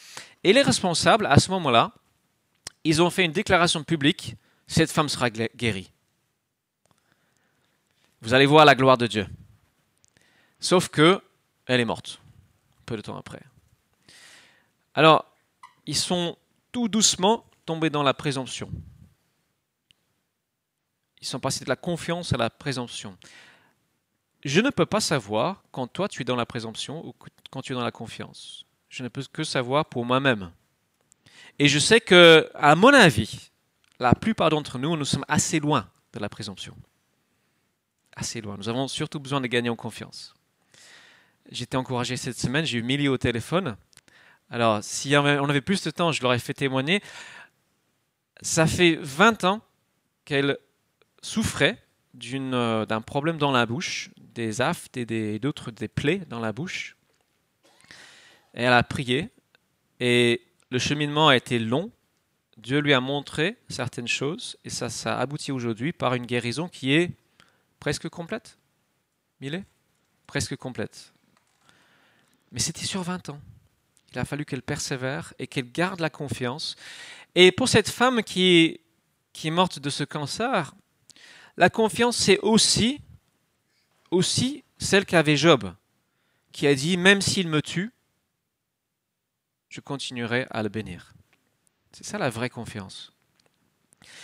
Et 0.44 0.52
les 0.52 0.62
responsables, 0.62 1.26
à 1.26 1.38
ce 1.38 1.50
moment-là, 1.50 1.92
ils 2.84 3.02
ont 3.02 3.10
fait 3.10 3.24
une 3.24 3.32
déclaration 3.32 3.82
publique, 3.82 4.36
cette 4.66 4.90
femme 4.90 5.08
sera 5.08 5.30
guérie. 5.30 5.90
Vous 8.22 8.34
allez 8.34 8.46
voir 8.46 8.64
la 8.64 8.74
gloire 8.74 8.98
de 8.98 9.06
Dieu. 9.06 9.26
Sauf 10.58 10.88
que 10.88 11.20
elle 11.66 11.80
est 11.80 11.84
morte, 11.84 12.20
peu 12.86 12.96
de 12.96 13.02
temps 13.02 13.16
après. 13.16 13.42
Alors, 14.94 15.26
ils 15.87 15.96
sont 15.96 16.37
tout 16.72 16.88
doucement 16.88 17.46
tombés 17.64 17.90
dans 17.90 18.03
la 18.03 18.14
présomption. 18.14 18.70
Ils 21.20 21.27
sont 21.27 21.40
passés 21.40 21.64
de 21.64 21.70
la 21.70 21.77
confiance 21.77 22.33
à 22.33 22.37
la 22.37 22.51
présomption. 22.51 23.16
Je 24.44 24.61
ne 24.61 24.70
peux 24.70 24.87
pas 24.87 25.01
savoir 25.01 25.64
quand 25.72 25.87
toi 25.87 26.09
tu 26.09 26.22
es 26.22 26.25
dans 26.25 26.37
la 26.37 26.46
présomption 26.46 27.05
ou 27.07 27.14
quand 27.51 27.62
tu 27.62 27.72
es 27.72 27.75
dans 27.75 27.85
la 27.85 27.90
confiance. 27.90 28.66
Je 28.88 29.03
ne 29.03 29.09
peux 29.09 29.25
que 29.33 29.42
savoir 29.42 29.87
pour 29.87 30.05
moi-même. 30.05 30.53
Et 31.59 31.68
je 31.68 31.79
sais 31.79 32.01
que, 32.01 32.49
à 32.55 32.77
mon 32.77 32.92
avis, 32.92 33.51
la 33.99 34.14
plupart 34.14 34.51
d'entre 34.51 34.79
nous, 34.79 34.96
nous 34.96 35.05
sommes 35.05 35.25
assez 35.27 35.59
loin 35.59 35.90
de 36.12 36.18
la 36.18 36.29
présomption. 36.29 36.77
Assez 38.14 38.40
loin. 38.40 38.57
Nous 38.57 38.68
avons 38.68 38.88
surtout 38.88 39.18
besoin 39.18 39.40
de 39.40 39.46
gagner 39.46 39.70
en 39.70 39.77
confiance. 39.77 40.35
J'étais 41.51 41.77
encouragé 41.77 42.16
cette 42.16 42.38
semaine, 42.38 42.64
j'ai 42.64 42.79
eu 42.79 42.83
Millie 42.83 43.09
au 43.09 43.18
téléphone 43.18 43.77
alors, 44.50 44.82
si 44.85 45.16
on 45.16 45.48
avait 45.48 45.61
plus 45.61 45.82
de 45.82 45.90
temps, 45.90 46.12
je 46.12 46.22
l'aurais 46.22 46.38
fait 46.38 46.54
témoigner. 46.54 47.02
Ça 48.42 48.66
fait 48.66 48.96
20 49.00 49.44
ans 49.44 49.61
qu'elle 50.24 50.59
souffrait 51.20 51.82
euh, 52.32 52.87
d'un 52.87 53.00
problème 53.00 53.38
dans 53.38 53.50
la 53.50 53.66
bouche, 53.66 54.11
des 54.18 54.61
aftes 54.61 54.96
et 54.96 55.38
d'autres 55.38 55.70
des, 55.70 55.88
plaies 55.88 56.22
dans 56.28 56.40
la 56.40 56.52
bouche. 56.52 56.96
Elle 58.52 58.72
a 58.72 58.82
prié 58.82 59.30
et 60.00 60.42
le 60.70 60.78
cheminement 60.78 61.28
a 61.28 61.37
été 61.37 61.59
long. 61.59 61.90
Dieu 62.56 62.78
lui 62.78 62.94
a 62.94 63.00
montré 63.00 63.59
certaines 63.68 64.09
choses 64.09 64.56
et 64.64 64.70
ça, 64.70 64.88
ça 64.88 65.18
aboutit 65.18 65.52
aujourd'hui 65.52 65.92
par 65.92 66.14
une 66.14 66.24
guérison 66.24 66.68
qui 66.68 66.92
est 66.94 67.11
presque 67.80 68.09
complète. 68.09 68.59
Millet? 69.40 69.64
Presque 70.26 70.56
complète. 70.56 71.12
Mais 72.52 72.61
c'était 72.61 72.87
sur 72.87 73.02
20 73.02 73.28
ans. 73.28 73.40
Il 74.12 74.18
a 74.18 74.24
fallu 74.24 74.44
qu'elle 74.44 74.62
persévère 74.62 75.34
et 75.38 75.46
qu'elle 75.46 75.70
garde 75.70 76.00
la 76.00 76.10
confiance. 76.10 76.76
Et 77.34 77.52
pour 77.52 77.68
cette 77.68 77.90
femme 77.90 78.22
qui 78.22 78.80
est, 79.44 79.50
morte 79.50 79.78
de 79.78 79.90
ce 79.90 80.04
cancer, 80.04 80.74
la 81.56 81.70
confiance, 81.70 82.16
c'est 82.16 82.38
aussi, 82.40 83.00
aussi 84.10 84.64
celle 84.78 85.04
qu'avait 85.04 85.36
Job, 85.36 85.72
qui 86.52 86.66
a 86.66 86.74
dit, 86.74 86.96
même 86.96 87.20
s'il 87.20 87.48
me 87.48 87.60
tue, 87.60 87.92
je 89.68 89.80
continuerai 89.80 90.46
à 90.50 90.62
le 90.62 90.68
bénir. 90.68 91.12
C'est 91.92 92.04
ça 92.04 92.18
la 92.18 92.30
vraie 92.30 92.50
confiance. 92.50 93.12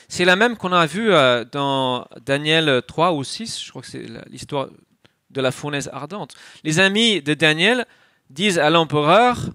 C'est 0.09 0.25
la 0.25 0.37
même 0.37 0.57
qu'on 0.57 0.73
a 0.73 0.87
vue 0.87 1.13
euh, 1.13 1.45
dans 1.45 2.07
Daniel 2.25 2.83
3 2.87 3.13
ou 3.13 3.25
6, 3.25 3.63
je 3.63 3.71
crois 3.71 3.83
que 3.83 3.89
c'est 3.89 4.07
l'histoire 4.29 4.69
de 5.31 5.41
la 5.41 5.51
fournaise 5.51 5.89
ardente. 5.93 6.35
Les 6.65 6.79
amis 6.79 7.23
de 7.23 7.35
Daniel 7.35 7.87
disent 8.31 8.59
à 8.59 8.71
l'empereur, 8.71 9.51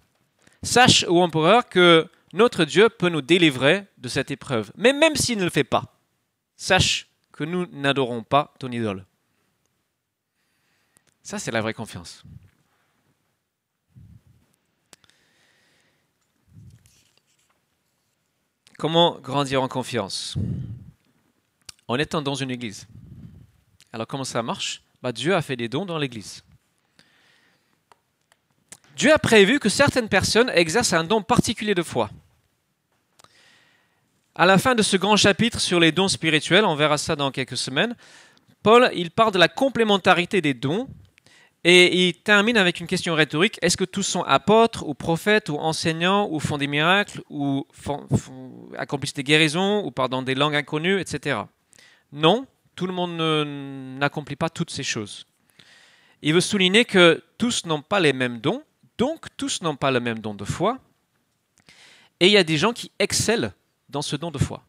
Sache, 0.67 1.05
ô 1.07 1.21
empereur, 1.21 1.69
que 1.69 2.09
notre 2.33 2.65
Dieu 2.65 2.89
peut 2.89 3.07
nous 3.07 3.21
délivrer 3.21 3.87
de 3.97 4.09
cette 4.09 4.31
épreuve. 4.31 4.69
Mais 4.75 4.91
même 4.91 5.15
s'il 5.15 5.37
ne 5.37 5.45
le 5.45 5.49
fait 5.49 5.63
pas, 5.63 5.97
sache 6.57 7.07
que 7.31 7.45
nous 7.45 7.67
n'adorons 7.67 8.21
pas 8.21 8.53
ton 8.59 8.69
idole. 8.69 9.05
Ça, 11.23 11.39
c'est 11.39 11.51
la 11.51 11.61
vraie 11.61 11.73
confiance. 11.73 12.25
Comment 18.77 19.19
grandir 19.19 19.63
en 19.63 19.69
confiance? 19.69 20.37
En 21.87 21.97
étant 21.97 22.21
dans 22.21 22.35
une 22.35 22.51
église. 22.51 22.87
Alors 23.93 24.05
comment 24.05 24.25
ça 24.25 24.43
marche? 24.43 24.83
Bah, 25.01 25.13
Dieu 25.13 25.33
a 25.33 25.41
fait 25.41 25.55
des 25.55 25.69
dons 25.69 25.85
dans 25.85 25.97
l'église. 25.97 26.43
Dieu 28.97 29.13
a 29.13 29.19
prévu 29.19 29.59
que 29.59 29.69
certaines 29.69 30.09
personnes 30.09 30.49
exercent 30.55 30.93
un 30.93 31.03
don 31.03 31.21
particulier 31.21 31.75
de 31.75 31.83
foi. 31.83 32.09
À 34.33 34.47
la 34.47 34.57
fin 34.57 34.73
de 34.73 34.81
ce 34.81 34.97
grand 34.97 35.15
chapitre 35.15 35.59
sur 35.61 35.79
les 35.79 35.91
dons 35.91 36.07
spirituels, 36.07 36.65
on 36.65 36.73
verra 36.73 36.97
ça 36.97 37.15
dans 37.15 37.29
quelques 37.29 37.57
semaines, 37.57 37.95
Paul, 38.63 38.89
il 38.95 39.11
parle 39.11 39.31
de 39.33 39.37
la 39.37 39.49
complémentarité 39.49 40.41
des 40.41 40.55
dons 40.55 40.87
et 41.63 42.07
il 42.07 42.15
termine 42.15 42.57
avec 42.57 42.79
une 42.79 42.87
question 42.87 43.13
rhétorique. 43.13 43.59
Est-ce 43.61 43.77
que 43.77 43.85
tous 43.85 44.01
sont 44.01 44.23
apôtres 44.23 44.83
ou 44.87 44.95
prophètes 44.95 45.49
ou 45.49 45.57
enseignants 45.57 46.27
ou 46.31 46.39
font 46.39 46.57
des 46.57 46.67
miracles 46.67 47.21
ou 47.29 47.67
accomplissent 48.77 49.13
des 49.13 49.23
guérisons 49.23 49.85
ou 49.85 49.91
pardon 49.91 50.23
des 50.23 50.33
langues 50.33 50.55
inconnues, 50.55 50.99
etc. 50.99 51.41
Non, 52.11 52.47
tout 52.75 52.87
le 52.87 52.93
monde 52.93 53.15
n'accomplit 53.99 54.35
pas 54.35 54.49
toutes 54.49 54.71
ces 54.71 54.83
choses. 54.83 55.27
Il 56.23 56.33
veut 56.33 56.41
souligner 56.41 56.83
que 56.83 57.23
tous 57.37 57.67
n'ont 57.67 57.83
pas 57.83 57.99
les 57.99 58.13
mêmes 58.13 58.39
dons, 58.39 58.63
donc 58.97 59.27
tous 59.37 59.61
n'ont 59.61 59.75
pas 59.75 59.91
le 59.91 59.99
même 59.99 60.19
don 60.19 60.33
de 60.33 60.45
foi. 60.45 60.79
Et 62.19 62.27
il 62.27 62.31
y 62.31 62.37
a 62.37 62.43
des 62.43 62.57
gens 62.57 62.73
qui 62.73 62.91
excellent 62.99 63.51
dans 63.89 64.01
ce 64.01 64.15
don 64.15 64.31
de 64.31 64.37
foi. 64.37 64.65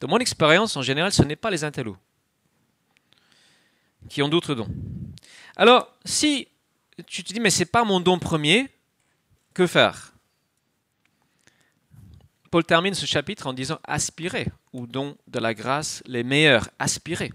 De 0.00 0.06
mon 0.06 0.18
expérience, 0.18 0.76
en 0.76 0.82
général, 0.82 1.12
ce 1.12 1.22
n'est 1.22 1.36
pas 1.36 1.50
les 1.50 1.64
intellos 1.64 1.96
qui 4.08 4.22
ont 4.22 4.28
d'autres 4.28 4.54
dons. 4.54 4.68
Alors, 5.56 5.90
si 6.04 6.48
tu 7.06 7.24
te 7.24 7.32
dis, 7.32 7.40
mais 7.40 7.50
ce 7.50 7.60
n'est 7.60 7.66
pas 7.66 7.84
mon 7.84 8.00
don 8.00 8.18
premier, 8.18 8.68
que 9.54 9.66
faire? 9.66 10.12
Paul 12.50 12.64
termine 12.64 12.94
ce 12.94 13.06
chapitre 13.06 13.46
en 13.46 13.52
disant 13.52 13.80
aspirez 13.84 14.46
ou 14.72 14.86
don 14.86 15.16
de 15.26 15.38
la 15.38 15.54
grâce 15.54 16.02
les 16.06 16.22
meilleurs, 16.22 16.68
aspirez. 16.78 17.32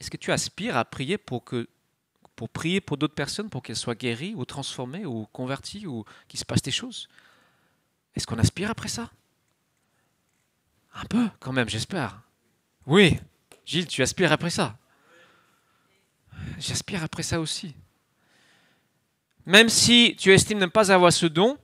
Est-ce 0.00 0.10
que 0.10 0.16
tu 0.16 0.32
aspires 0.32 0.76
à 0.76 0.84
prier 0.84 1.16
pour 1.16 1.44
que 1.44 1.68
pour 2.38 2.48
prier 2.48 2.80
pour 2.80 2.96
d'autres 2.96 3.16
personnes 3.16 3.50
pour 3.50 3.64
qu'elles 3.64 3.74
soient 3.74 3.96
guéries 3.96 4.32
ou 4.36 4.44
transformées 4.44 5.04
ou 5.04 5.26
converties 5.32 5.88
ou 5.88 6.04
qu'il 6.28 6.38
se 6.38 6.44
passe 6.44 6.62
des 6.62 6.70
choses 6.70 7.08
Est-ce 8.14 8.28
qu'on 8.28 8.38
aspire 8.38 8.70
après 8.70 8.86
ça? 8.86 9.10
Un 10.94 11.04
peu 11.06 11.28
quand 11.40 11.52
même, 11.52 11.68
j'espère. 11.68 12.22
Oui, 12.86 13.18
Gilles, 13.66 13.88
tu 13.88 14.02
aspires 14.02 14.30
après 14.30 14.50
ça? 14.50 14.78
J'aspire 16.60 17.02
après 17.02 17.24
ça 17.24 17.40
aussi. 17.40 17.74
Même 19.44 19.68
si 19.68 20.14
tu 20.16 20.32
estimes 20.32 20.58
ne 20.58 20.66
pas 20.66 20.92
avoir 20.92 21.12
ce 21.12 21.26
don, 21.26 21.58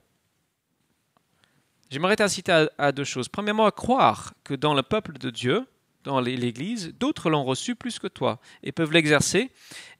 j'aimerais 1.89 2.17
t'inciter 2.17 2.67
à, 2.79 2.91
deux 2.91 3.05
choses. 3.05 3.29
Premièrement, 3.29 3.67
à 3.67 3.71
croire 3.71 4.35
que 4.43 4.55
dans 4.55 4.75
le 4.75 4.83
peuple 4.83 5.19
de 5.19 5.31
Dieu, 5.31 5.69
dans 6.03 6.21
l'Église, 6.21 6.93
d'autres 6.99 7.31
l'ont 7.31 7.45
reçu 7.45 7.77
plus 7.77 8.01
que 8.01 8.09
toi 8.09 8.41
et 8.65 8.73
peuvent 8.73 8.93
l'exercer 8.93 9.53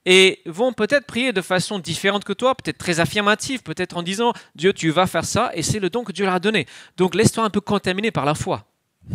et 0.07 0.43
vont 0.47 0.73
peut-être 0.73 1.07
prier 1.07 1.33
de 1.33 1.41
façon 1.41 1.79
différente 1.79 2.25
que 2.25 2.33
toi, 2.33 2.55
peut-être 2.55 2.79
très 2.79 3.01
affirmative, 3.01 3.63
peut-être 3.63 3.97
en 3.97 4.03
disant 4.03 4.33
Dieu, 4.55 4.73
tu 4.73 4.91
vas 4.91 5.07
faire 5.07 5.25
ça 5.25 5.51
et 5.55 5.63
c'est 5.63 5.81
le 5.81 5.91
don 5.91 6.05
que 6.05 6.13
Dieu 6.13 6.25
leur 6.25 6.35
a 6.35 6.41
donné. 6.41 6.67
Donc 6.97 7.15
laisse-toi 7.15 7.45
un 7.45 7.51
peu 7.51 7.61
contaminer 7.61 8.11
par 8.11 8.25
la 8.25 8.35
foi. 8.35 8.67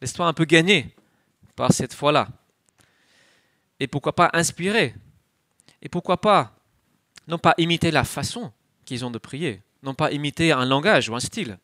Laisse-toi 0.00 0.26
un 0.26 0.34
peu 0.34 0.44
gagner 0.44 0.94
par 1.54 1.72
cette 1.72 1.94
foi-là. 1.94 2.28
Et 3.80 3.86
pourquoi 3.86 4.14
pas 4.14 4.30
inspirer 4.34 4.94
Et 5.82 5.88
pourquoi 5.88 6.20
pas 6.20 6.52
non 7.28 7.38
pas 7.38 7.54
imiter 7.58 7.90
la 7.90 8.04
façon 8.04 8.52
qu'ils 8.84 9.04
ont 9.04 9.10
de 9.10 9.18
prier, 9.18 9.62
non 9.82 9.94
pas 9.94 10.12
imiter 10.12 10.52
un 10.52 10.64
langage 10.64 11.08
ou 11.08 11.16
un 11.16 11.20
style, 11.20 11.58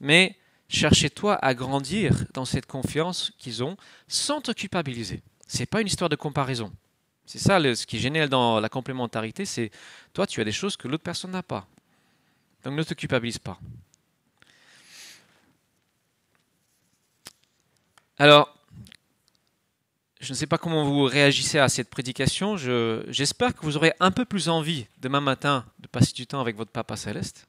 mais 0.00 0.36
cherchez-toi 0.68 1.36
à 1.36 1.54
grandir 1.54 2.24
dans 2.34 2.44
cette 2.44 2.66
confiance 2.66 3.32
qu'ils 3.38 3.62
ont 3.64 3.76
sans 4.08 4.40
te 4.40 4.52
culpabiliser. 4.52 5.22
Ce 5.48 5.58
n'est 5.58 5.66
pas 5.66 5.80
une 5.80 5.86
histoire 5.86 6.10
de 6.10 6.16
comparaison. 6.16 6.70
C'est 7.26 7.40
ça 7.40 7.58
ce 7.74 7.86
qui 7.86 7.96
est 7.96 8.00
génial 8.00 8.28
dans 8.28 8.60
la 8.60 8.68
complémentarité, 8.68 9.44
c'est 9.44 9.70
toi 10.12 10.26
tu 10.26 10.40
as 10.40 10.44
des 10.44 10.52
choses 10.52 10.76
que 10.76 10.86
l'autre 10.86 11.02
personne 11.02 11.32
n'a 11.32 11.42
pas. 11.42 11.66
Donc 12.64 12.74
ne 12.74 12.82
te 12.82 12.94
culpabilise 12.94 13.38
pas. 13.38 13.58
Alors, 18.18 18.56
je 20.20 20.32
ne 20.32 20.36
sais 20.36 20.46
pas 20.46 20.56
comment 20.56 20.84
vous 20.84 21.04
réagissez 21.04 21.58
à 21.58 21.68
cette 21.68 21.90
prédication. 21.90 22.56
J'espère 23.08 23.54
que 23.54 23.60
vous 23.62 23.76
aurez 23.76 23.92
un 24.00 24.10
peu 24.10 24.24
plus 24.24 24.48
envie 24.48 24.86
demain 25.00 25.20
matin 25.20 25.64
de 25.80 25.88
passer 25.88 26.12
du 26.12 26.26
temps 26.26 26.40
avec 26.40 26.56
votre 26.56 26.70
Papa 26.70 26.96
céleste. 26.96 27.46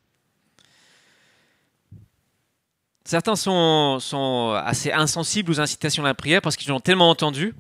Certains 3.06 3.38
sont, 3.38 4.00
sont 4.02 4.52
assez 4.52 4.92
insensibles 4.92 5.52
aux 5.52 5.62
incitations 5.62 6.04
à 6.04 6.08
la 6.08 6.14
prière 6.14 6.42
parce 6.42 6.58
qu'ils 6.58 6.74
ont 6.74 6.82
tellement 6.82 7.10
entendu. 7.10 7.56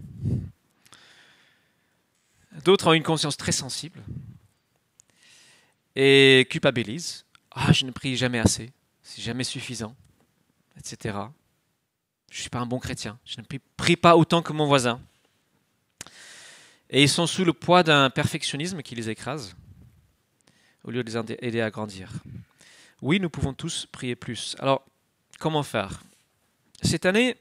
D'autres 2.63 2.87
ont 2.87 2.93
une 2.93 3.03
conscience 3.03 3.37
très 3.37 3.51
sensible 3.51 4.01
et 5.95 6.47
culpabilisent. 6.49 7.25
Ah, 7.51 7.71
je 7.71 7.85
ne 7.85 7.91
prie 7.91 8.15
jamais 8.15 8.39
assez, 8.39 8.71
c'est 9.01 9.21
jamais 9.21 9.43
suffisant, 9.43 9.95
etc. 10.77 11.17
Je 12.29 12.37
ne 12.37 12.41
suis 12.41 12.49
pas 12.49 12.59
un 12.59 12.65
bon 12.65 12.79
chrétien. 12.79 13.17
Je 13.25 13.39
ne 13.39 13.59
prie 13.77 13.95
pas 13.95 14.15
autant 14.15 14.41
que 14.41 14.53
mon 14.53 14.65
voisin. 14.65 14.99
Et 16.89 17.03
ils 17.03 17.09
sont 17.09 17.27
sous 17.27 17.43
le 17.43 17.53
poids 17.53 17.83
d'un 17.83 18.09
perfectionnisme 18.09 18.81
qui 18.81 18.95
les 18.95 19.09
écrase, 19.09 19.55
au 20.83 20.91
lieu 20.91 21.03
de 21.03 21.11
les 21.11 21.35
aider 21.39 21.61
à 21.61 21.69
grandir. 21.69 22.11
Oui, 23.01 23.19
nous 23.19 23.29
pouvons 23.29 23.53
tous 23.53 23.85
prier 23.91 24.15
plus. 24.15 24.55
Alors, 24.59 24.83
comment 25.39 25.63
faire? 25.63 26.01
Cette 26.81 27.05
année, 27.05 27.37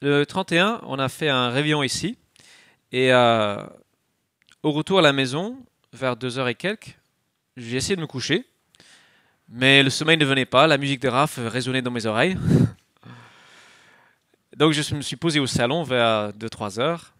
le 0.00 0.24
31, 0.24 0.80
on 0.84 0.98
a 0.98 1.08
fait 1.08 1.28
un 1.28 1.50
réveillon 1.50 1.82
ici. 1.82 2.16
Et 2.92 3.12
euh, 3.12 3.64
au 4.64 4.72
retour 4.72 4.98
à 4.98 5.02
la 5.02 5.12
maison, 5.12 5.62
vers 5.92 6.16
deux 6.16 6.38
heures 6.38 6.48
et 6.48 6.54
quelques, 6.54 6.98
j'ai 7.54 7.76
essayé 7.76 7.96
de 7.96 8.00
me 8.00 8.06
coucher. 8.06 8.46
Mais 9.50 9.82
le 9.82 9.90
sommeil 9.90 10.16
ne 10.16 10.24
venait 10.24 10.46
pas, 10.46 10.66
la 10.66 10.78
musique 10.78 11.02
de 11.02 11.08
Raph 11.08 11.38
résonnait 11.38 11.82
dans 11.82 11.90
mes 11.90 12.06
oreilles. 12.06 12.38
Donc 14.56 14.72
je 14.72 14.94
me 14.94 15.02
suis 15.02 15.16
posé 15.16 15.38
au 15.38 15.46
salon 15.46 15.82
vers 15.82 16.32
2-3 16.32 16.80
heures 16.80 17.12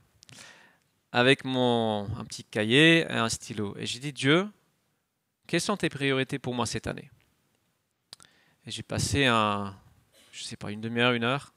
avec 1.13 1.45
un 1.45 2.25
petit 2.27 2.45
cahier 2.45 3.01
et 3.01 3.13
un 3.13 3.29
stylo. 3.29 3.77
Et 3.79 3.85
j'ai 3.85 3.99
dit, 3.99 4.15
Dieu, 4.15 4.49
quelles 5.47 5.61
sont 5.61 5.77
tes 5.77 5.91
priorités 5.91 6.39
pour 6.39 6.55
moi 6.55 6.65
cette 6.65 6.87
année? 6.87 7.11
Et 8.67 8.71
j'ai 8.71 8.83
passé 8.83 9.27
un, 9.27 9.77
je 10.33 10.45
sais 10.45 10.57
pas, 10.57 10.71
une 10.71 10.81
demi-heure, 10.81 11.13
une 11.13 11.25
heure, 11.25 11.53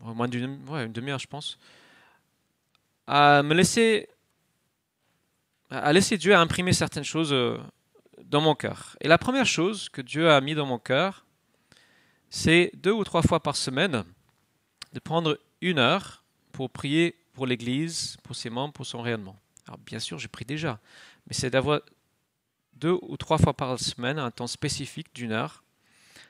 moins 0.00 0.26
d'une 0.26 0.56
demi-heure 0.90 1.18
je 1.18 1.26
pense, 1.26 1.58
à 3.06 3.42
me 3.42 3.54
laisser, 3.54 4.08
à 5.70 5.92
laisser 5.92 6.18
Dieu 6.18 6.34
imprimer 6.34 6.72
certaines 6.72 7.04
choses 7.04 7.32
euh, 7.32 7.58
dans 8.24 8.40
mon 8.40 8.54
cœur. 8.54 8.96
Et 9.00 9.08
la 9.08 9.18
première 9.18 9.46
chose 9.46 9.88
que 9.88 10.00
Dieu 10.00 10.30
a 10.30 10.40
mis 10.40 10.54
dans 10.54 10.66
mon 10.66 10.78
cœur, 10.78 11.24
c'est 12.30 12.72
deux 12.74 12.92
ou 12.92 13.04
trois 13.04 13.22
fois 13.22 13.40
par 13.40 13.56
semaine 13.56 14.04
de 14.92 15.00
prendre 15.00 15.38
une 15.60 15.78
heure 15.78 16.24
pour 16.52 16.70
prier 16.70 17.14
pour 17.34 17.46
l'Église, 17.46 18.16
pour 18.22 18.34
ses 18.34 18.50
membres, 18.50 18.72
pour 18.72 18.86
son 18.86 19.02
rayonnement. 19.02 19.36
Alors 19.66 19.78
bien 19.78 19.98
sûr, 19.98 20.18
je 20.18 20.26
prie 20.26 20.44
déjà, 20.44 20.80
mais 21.26 21.34
c'est 21.34 21.50
d'avoir 21.50 21.80
deux 22.74 22.98
ou 23.02 23.16
trois 23.16 23.38
fois 23.38 23.54
par 23.54 23.78
semaine 23.78 24.18
un 24.18 24.30
temps 24.30 24.46
spécifique 24.46 25.14
d'une 25.14 25.32
heure. 25.32 25.62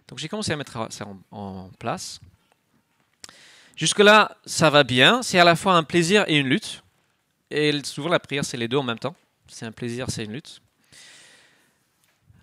Donc 0.08 0.18
j'ai 0.18 0.28
commencé 0.28 0.52
à 0.52 0.56
mettre 0.56 0.92
ça 0.92 1.06
en, 1.30 1.70
place. 1.78 2.20
Jusque-là, 3.76 4.36
ça 4.46 4.70
va 4.70 4.84
bien. 4.84 5.22
C'est 5.22 5.38
à 5.38 5.44
la 5.44 5.54
fois 5.54 5.74
un 5.74 5.82
plaisir 5.82 6.24
et 6.26 6.38
une 6.38 6.48
lutte. 6.48 6.82
Et 7.50 7.72
souvent, 7.84 8.08
la 8.08 8.18
prière, 8.18 8.44
c'est 8.44 8.56
les 8.56 8.68
deux 8.68 8.78
en 8.78 8.82
même 8.82 8.98
temps. 8.98 9.14
C'est 9.48 9.66
un 9.66 9.72
plaisir, 9.72 10.06
c'est 10.10 10.24
une 10.24 10.32
lutte. 10.32 10.60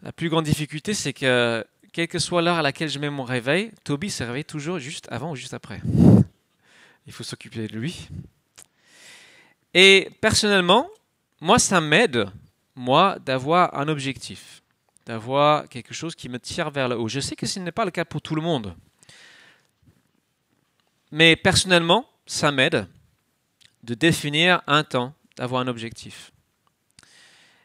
La 0.03 0.11
plus 0.11 0.29
grande 0.29 0.45
difficulté, 0.45 0.93
c'est 0.93 1.13
que 1.13 1.65
quelle 1.91 2.07
que 2.07 2.19
soit 2.19 2.41
l'heure 2.41 2.57
à 2.57 2.61
laquelle 2.61 2.89
je 2.89 2.99
mets 2.99 3.09
mon 3.09 3.23
réveil, 3.23 3.71
Toby 3.83 4.09
se 4.09 4.23
réveille 4.23 4.45
toujours 4.45 4.79
juste 4.79 5.07
avant 5.11 5.31
ou 5.31 5.35
juste 5.35 5.53
après. 5.53 5.81
Il 7.07 7.13
faut 7.13 7.23
s'occuper 7.23 7.67
de 7.67 7.73
lui. 7.77 8.07
Et 9.73 10.09
personnellement, 10.21 10.87
moi, 11.41 11.59
ça 11.59 11.81
m'aide, 11.81 12.27
moi, 12.75 13.17
d'avoir 13.25 13.77
un 13.77 13.87
objectif, 13.87 14.61
d'avoir 15.05 15.67
quelque 15.67 15.93
chose 15.93 16.15
qui 16.15 16.29
me 16.29 16.39
tire 16.39 16.69
vers 16.69 16.87
le 16.87 16.97
haut. 16.97 17.07
Je 17.07 17.19
sais 17.19 17.35
que 17.35 17.45
ce 17.45 17.59
n'est 17.59 17.71
pas 17.71 17.85
le 17.85 17.91
cas 17.91 18.05
pour 18.05 18.21
tout 18.21 18.35
le 18.35 18.41
monde. 18.41 18.75
Mais 21.13 21.35
personnellement, 21.35 22.09
ça 22.25 22.51
m'aide 22.51 22.87
de 23.83 23.93
définir 23.93 24.63
un 24.65 24.83
temps, 24.83 25.13
d'avoir 25.37 25.61
un 25.61 25.67
objectif. 25.67 26.31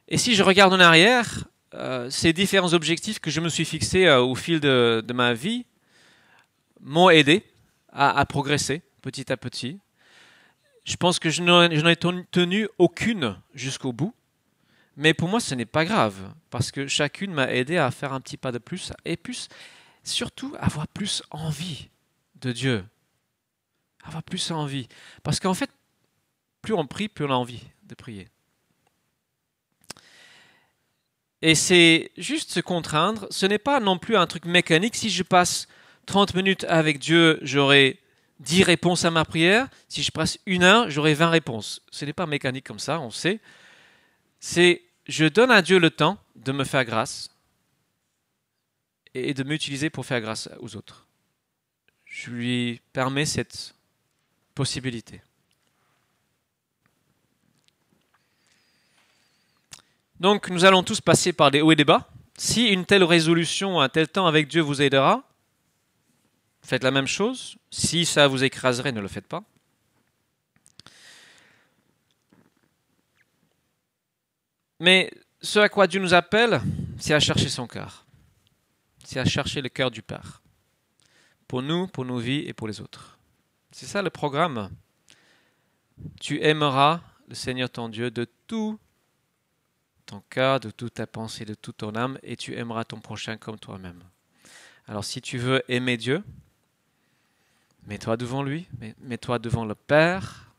Et 0.06 0.18
si 0.18 0.34
je 0.34 0.42
regarde 0.42 0.74
en 0.74 0.80
arrière, 0.80 1.48
euh, 1.72 2.10
ces 2.10 2.34
différents 2.34 2.74
objectifs 2.74 3.20
que 3.20 3.30
je 3.30 3.40
me 3.40 3.48
suis 3.48 3.64
fixés 3.64 4.04
euh, 4.04 4.20
au 4.20 4.34
fil 4.34 4.60
de, 4.60 5.02
ma 5.14 5.32
vie 5.32 5.64
m'ont 6.82 7.08
aidé 7.08 7.42
à, 7.90 8.22
progresser 8.26 8.82
petit 9.00 9.32
à 9.32 9.38
petit. 9.38 9.80
Je 10.84 10.96
pense 10.96 11.18
que 11.18 11.30
je 11.30 11.42
n'en 11.42 11.70
ai 11.70 11.96
tenu 11.96 12.68
aucune 12.76 13.34
jusqu'au 13.54 13.94
bout, 13.94 14.14
mais 14.94 15.14
pour 15.14 15.30
moi 15.30 15.40
ce 15.40 15.54
n'est 15.54 15.64
pas 15.64 15.86
grave, 15.86 16.34
parce 16.50 16.70
que 16.70 16.86
chacune 16.86 17.32
m'a 17.32 17.50
aidé 17.50 17.78
à 17.78 17.90
faire 17.92 18.12
un 18.12 18.20
petit 18.20 18.36
pas 18.36 18.52
de 18.52 18.58
plus, 18.58 18.92
et 19.06 19.16
plus, 19.16 19.48
surtout 20.04 20.54
avoir 20.60 20.86
plus 20.86 21.22
envie 21.30 21.88
de 22.42 22.52
Dieu. 22.52 22.84
Avoir 24.08 24.22
plus 24.22 24.50
envie. 24.50 24.88
Parce 25.22 25.38
qu'en 25.38 25.54
fait, 25.54 25.70
plus 26.62 26.74
on 26.74 26.86
prie, 26.86 27.08
plus 27.08 27.24
on 27.26 27.30
a 27.30 27.34
envie 27.34 27.62
de 27.84 27.94
prier. 27.94 28.28
Et 31.42 31.54
c'est 31.54 32.10
juste 32.16 32.50
se 32.50 32.60
contraindre. 32.60 33.26
Ce 33.30 33.46
n'est 33.46 33.58
pas 33.58 33.80
non 33.80 33.98
plus 33.98 34.16
un 34.16 34.26
truc 34.26 34.44
mécanique. 34.44 34.96
Si 34.96 35.10
je 35.10 35.22
passe 35.22 35.68
30 36.06 36.34
minutes 36.34 36.64
avec 36.64 36.98
Dieu, 36.98 37.38
j'aurai 37.42 38.00
10 38.40 38.64
réponses 38.64 39.04
à 39.04 39.10
ma 39.10 39.24
prière. 39.24 39.68
Si 39.88 40.02
je 40.02 40.10
passe 40.10 40.38
une 40.46 40.64
heure, 40.64 40.90
j'aurai 40.90 41.14
20 41.14 41.28
réponses. 41.28 41.82
Ce 41.90 42.04
n'est 42.04 42.12
pas 42.12 42.26
mécanique 42.26 42.66
comme 42.66 42.78
ça, 42.78 42.98
on 43.00 43.10
sait. 43.10 43.40
C'est 44.40 44.82
je 45.06 45.26
donne 45.26 45.50
à 45.50 45.62
Dieu 45.62 45.78
le 45.78 45.90
temps 45.90 46.18
de 46.36 46.52
me 46.52 46.64
faire 46.64 46.84
grâce 46.84 47.30
et 49.14 49.32
de 49.32 49.42
m'utiliser 49.42 49.90
pour 49.90 50.04
faire 50.04 50.20
grâce 50.20 50.48
aux 50.60 50.76
autres. 50.76 51.06
Je 52.04 52.30
lui 52.30 52.80
permets 52.92 53.26
cette 53.26 53.74
Donc 60.20 60.50
nous 60.50 60.64
allons 60.64 60.82
tous 60.82 61.00
passer 61.00 61.32
par 61.32 61.50
des 61.50 61.60
hauts 61.60 61.72
et 61.72 61.76
des 61.76 61.84
bas. 61.84 62.08
Si 62.36 62.68
une 62.68 62.84
telle 62.84 63.04
résolution, 63.04 63.80
un 63.80 63.88
tel 63.88 64.08
temps 64.08 64.26
avec 64.26 64.48
Dieu 64.48 64.60
vous 64.60 64.82
aidera, 64.82 65.22
faites 66.62 66.82
la 66.82 66.90
même 66.90 67.06
chose. 67.06 67.56
Si 67.70 68.04
ça 68.04 68.26
vous 68.26 68.44
écraserait, 68.44 68.92
ne 68.92 69.00
le 69.00 69.08
faites 69.08 69.26
pas. 69.26 69.42
Mais 74.80 75.10
ce 75.40 75.58
à 75.58 75.68
quoi 75.68 75.86
Dieu 75.86 76.00
nous 76.00 76.14
appelle, 76.14 76.60
c'est 76.98 77.14
à 77.14 77.20
chercher 77.20 77.48
son 77.48 77.66
cœur. 77.66 78.06
C'est 79.04 79.18
à 79.18 79.24
chercher 79.24 79.60
le 79.62 79.68
cœur 79.68 79.90
du 79.90 80.02
Père. 80.02 80.42
Pour 81.46 81.62
nous, 81.62 81.86
pour 81.86 82.04
nos 82.04 82.18
vies 82.18 82.44
et 82.46 82.52
pour 82.52 82.68
les 82.68 82.80
autres. 82.80 83.17
C'est 83.70 83.86
ça 83.86 84.02
le 84.02 84.10
programme. 84.10 84.70
Tu 86.20 86.42
aimeras 86.42 87.00
le 87.28 87.34
Seigneur 87.34 87.70
ton 87.70 87.88
Dieu 87.88 88.10
de 88.10 88.26
tout 88.46 88.78
ton 90.08 90.22
cœur, 90.30 90.58
de 90.58 90.70
toute 90.70 90.94
ta 90.94 91.06
pensée, 91.06 91.44
de 91.44 91.54
toute 91.54 91.76
ton 91.76 91.94
âme, 91.94 92.18
et 92.22 92.36
tu 92.36 92.56
aimeras 92.56 92.84
ton 92.84 92.98
prochain 92.98 93.36
comme 93.36 93.58
toi-même. 93.58 94.02
Alors 94.86 95.04
si 95.04 95.20
tu 95.20 95.36
veux 95.36 95.62
aimer 95.68 95.98
Dieu, 95.98 96.24
mets-toi 97.86 98.16
devant 98.16 98.42
lui, 98.42 98.66
mets-toi 99.00 99.38
devant 99.38 99.66
le 99.66 99.74
Père, 99.74 100.50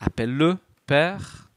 appelle-le 0.00 0.58
Père, 0.86 1.50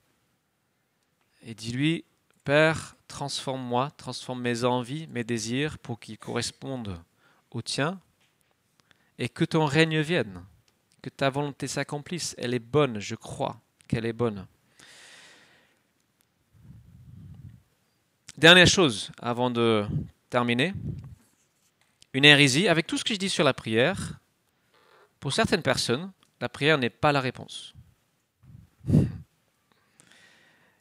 et 1.41 1.53
dis-lui, 1.53 2.05
Père, 2.45 2.95
transforme-moi, 3.09 3.91
transforme 3.97 4.41
mes 4.41 4.63
envies, 4.63 5.07
mes 5.07 5.25
désirs 5.25 5.77
pour 5.79 5.99
qu'ils 5.99 6.17
correspondent 6.17 6.97
aux 7.51 7.61
tiens, 7.61 7.99
et 9.19 9.27
que 9.27 9.43
ton 9.43 9.65
règne 9.65 9.99
vienne, 9.99 10.43
ta 11.09 11.29
volonté 11.29 11.67
s'accomplisse. 11.67 12.35
Elle 12.37 12.53
est 12.53 12.59
bonne, 12.59 12.99
je 12.99 13.15
crois 13.15 13.59
qu'elle 13.87 14.05
est 14.05 14.13
bonne. 14.13 14.45
Dernière 18.37 18.67
chose 18.67 19.11
avant 19.19 19.49
de 19.49 19.85
terminer, 20.29 20.73
une 22.13 22.25
hérésie, 22.25 22.67
avec 22.67 22.85
tout 22.85 22.97
ce 22.97 23.03
que 23.03 23.13
je 23.13 23.19
dis 23.19 23.29
sur 23.29 23.43
la 23.43 23.53
prière, 23.53 24.19
pour 25.19 25.33
certaines 25.33 25.63
personnes, 25.63 26.11
la 26.39 26.49
prière 26.49 26.77
n'est 26.77 26.91
pas 26.91 27.11
la 27.11 27.19
réponse. 27.19 27.73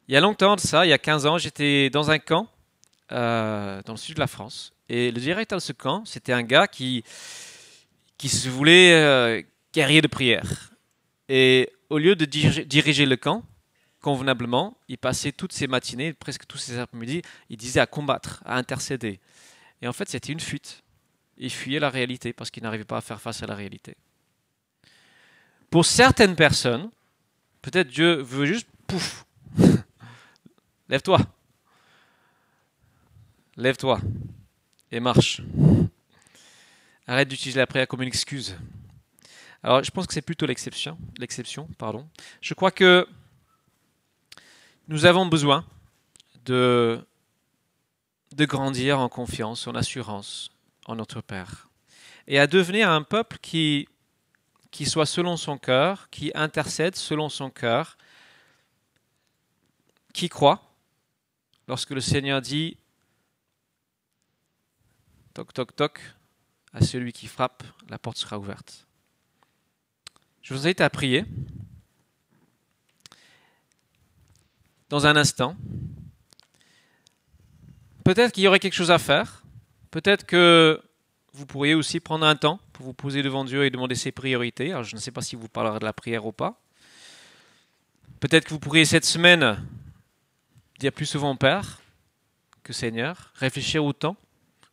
Il 0.08 0.14
y 0.14 0.16
a 0.16 0.20
longtemps 0.20 0.54
de 0.54 0.60
ça, 0.60 0.86
il 0.86 0.90
y 0.90 0.92
a 0.92 0.98
15 0.98 1.26
ans, 1.26 1.38
j'étais 1.38 1.90
dans 1.90 2.10
un 2.10 2.18
camp 2.18 2.48
euh, 3.12 3.80
dans 3.84 3.94
le 3.94 3.98
sud 3.98 4.16
de 4.16 4.20
la 4.20 4.26
France. 4.26 4.72
Et 4.88 5.10
le 5.10 5.20
directeur 5.20 5.58
de 5.58 5.62
ce 5.62 5.72
camp, 5.72 6.04
c'était 6.04 6.32
un 6.32 6.42
gars 6.42 6.68
qui, 6.68 7.02
qui 8.18 8.28
se 8.28 8.48
voulait 8.48 8.92
euh, 8.94 9.42
guerrier 9.76 10.00
de 10.00 10.06
prière. 10.06 10.70
Et 11.28 11.70
au 11.90 11.98
lieu 11.98 12.16
de 12.16 12.24
diriger 12.24 13.04
le 13.04 13.16
camp, 13.16 13.44
convenablement, 14.00 14.78
il 14.88 14.96
passait 14.96 15.32
toutes 15.32 15.52
ses 15.52 15.66
matinées, 15.66 16.14
presque 16.14 16.46
tous 16.46 16.56
ses 16.56 16.78
après-midi, 16.78 17.20
il 17.50 17.58
disait 17.58 17.80
à 17.80 17.86
combattre, 17.86 18.42
à 18.46 18.56
intercéder. 18.56 19.20
Et 19.82 19.86
en 19.86 19.92
fait, 19.92 20.08
c'était 20.08 20.32
une 20.32 20.40
fuite. 20.40 20.82
Il 21.36 21.50
fuyait 21.50 21.78
la 21.78 21.90
réalité 21.90 22.32
parce 22.32 22.50
qu'il 22.50 22.62
n'arrivait 22.62 22.84
pas 22.84 22.96
à 22.96 23.00
faire 23.02 23.20
face 23.20 23.42
à 23.42 23.46
la 23.46 23.54
réalité. 23.54 23.96
Pour 25.68 25.84
certaines 25.84 26.36
personnes, 26.36 26.88
peut-être 27.60 27.88
Dieu 27.88 28.22
veut 28.22 28.46
juste, 28.46 28.68
pouf, 28.86 29.26
lève-toi, 30.88 31.20
lève-toi 33.58 34.00
et 34.90 35.00
marche. 35.00 35.42
Arrête 37.06 37.28
d'utiliser 37.28 37.60
la 37.60 37.66
prière 37.66 37.86
comme 37.86 38.00
une 38.00 38.08
excuse. 38.08 38.56
Alors, 39.66 39.82
je 39.82 39.90
pense 39.90 40.06
que 40.06 40.14
c'est 40.14 40.22
plutôt 40.22 40.46
l'exception. 40.46 40.96
L'exception, 41.18 41.66
pardon. 41.76 42.08
Je 42.40 42.54
crois 42.54 42.70
que 42.70 43.04
nous 44.86 45.06
avons 45.06 45.26
besoin 45.26 45.66
de, 46.44 47.04
grandir 48.32 49.00
en 49.00 49.08
confiance, 49.08 49.66
en 49.66 49.74
assurance 49.74 50.52
en 50.84 50.94
notre 50.94 51.20
Père. 51.20 51.68
Et 52.28 52.38
à 52.38 52.46
devenir 52.46 52.88
un 52.88 53.02
peuple 53.02 53.38
qui 53.38 53.88
soit 54.84 55.04
selon 55.04 55.36
son 55.36 55.58
cœur, 55.58 56.10
qui 56.10 56.30
intercède 56.36 56.94
selon 56.94 57.28
son 57.28 57.50
cœur, 57.50 57.98
qui 60.14 60.28
croit. 60.28 60.62
Lorsque 61.66 61.90
le 61.90 62.00
Seigneur 62.00 62.40
dit 62.40 62.76
toc 65.34 65.52
toc 65.52 65.74
toc 65.74 66.00
à 66.72 66.82
celui 66.82 67.12
qui 67.12 67.26
frappe, 67.26 67.64
la 67.88 67.98
porte 67.98 68.18
sera 68.18 68.38
ouverte. 68.38 68.86
Je 70.47 70.55
vous 70.55 70.64
invite 70.64 70.80
à 70.80 70.88
prier. 70.88 71.24
dans 74.88 75.05
un 75.05 75.16
instant. 75.16 75.57
Peut-être 78.05 78.30
qu'il 78.30 78.44
y 78.44 78.47
aurait 78.47 78.61
quelque 78.61 78.72
chose 78.72 78.92
à 78.92 79.01
faire. 79.01 79.42
Peut-être 79.90 80.24
que 80.24 80.80
vous 81.32 81.47
pourriez 81.47 81.74
aussi 81.74 81.99
prendre 81.99 82.24
un 82.24 82.36
temps 82.36 82.61
pour 82.72 82.86
vous 82.86 82.92
poser 82.92 83.24
devant 83.24 83.44
Dieu 83.44 83.64
et 83.64 83.70
demander 83.70 83.97
ses 83.97 84.12
priorités. 84.12 84.70
Alors, 84.70 84.84
je 84.84 84.94
ne 84.94 85.01
sais 85.01 85.11
pas 85.11 85.20
si 85.20 85.34
vous 85.34 85.49
parlerez 85.49 85.80
de 85.80 85.84
la 85.84 85.92
prière 85.92 86.24
ou 86.24 86.30
pas. 86.30 86.62
Peut-être 88.20 88.44
que 88.44 88.51
vous 88.51 88.61
pourriez 88.61 88.84
cette 88.84 89.05
semaine 89.05 89.61
dire 90.78 90.92
plus 90.92 91.07
souvent 91.07 91.34
Père 91.34 91.80
que 92.62 92.72
Seigneur, 92.72 93.32
réfléchir 93.34 93.84
au 93.84 93.92
temps, 93.92 94.16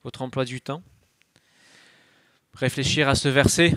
votre 0.04 0.22
emploi 0.22 0.46
du 0.46 0.62
temps, 0.62 0.84
réfléchir 2.54 3.10
à 3.10 3.16
ce 3.16 3.30
verset 3.30 3.76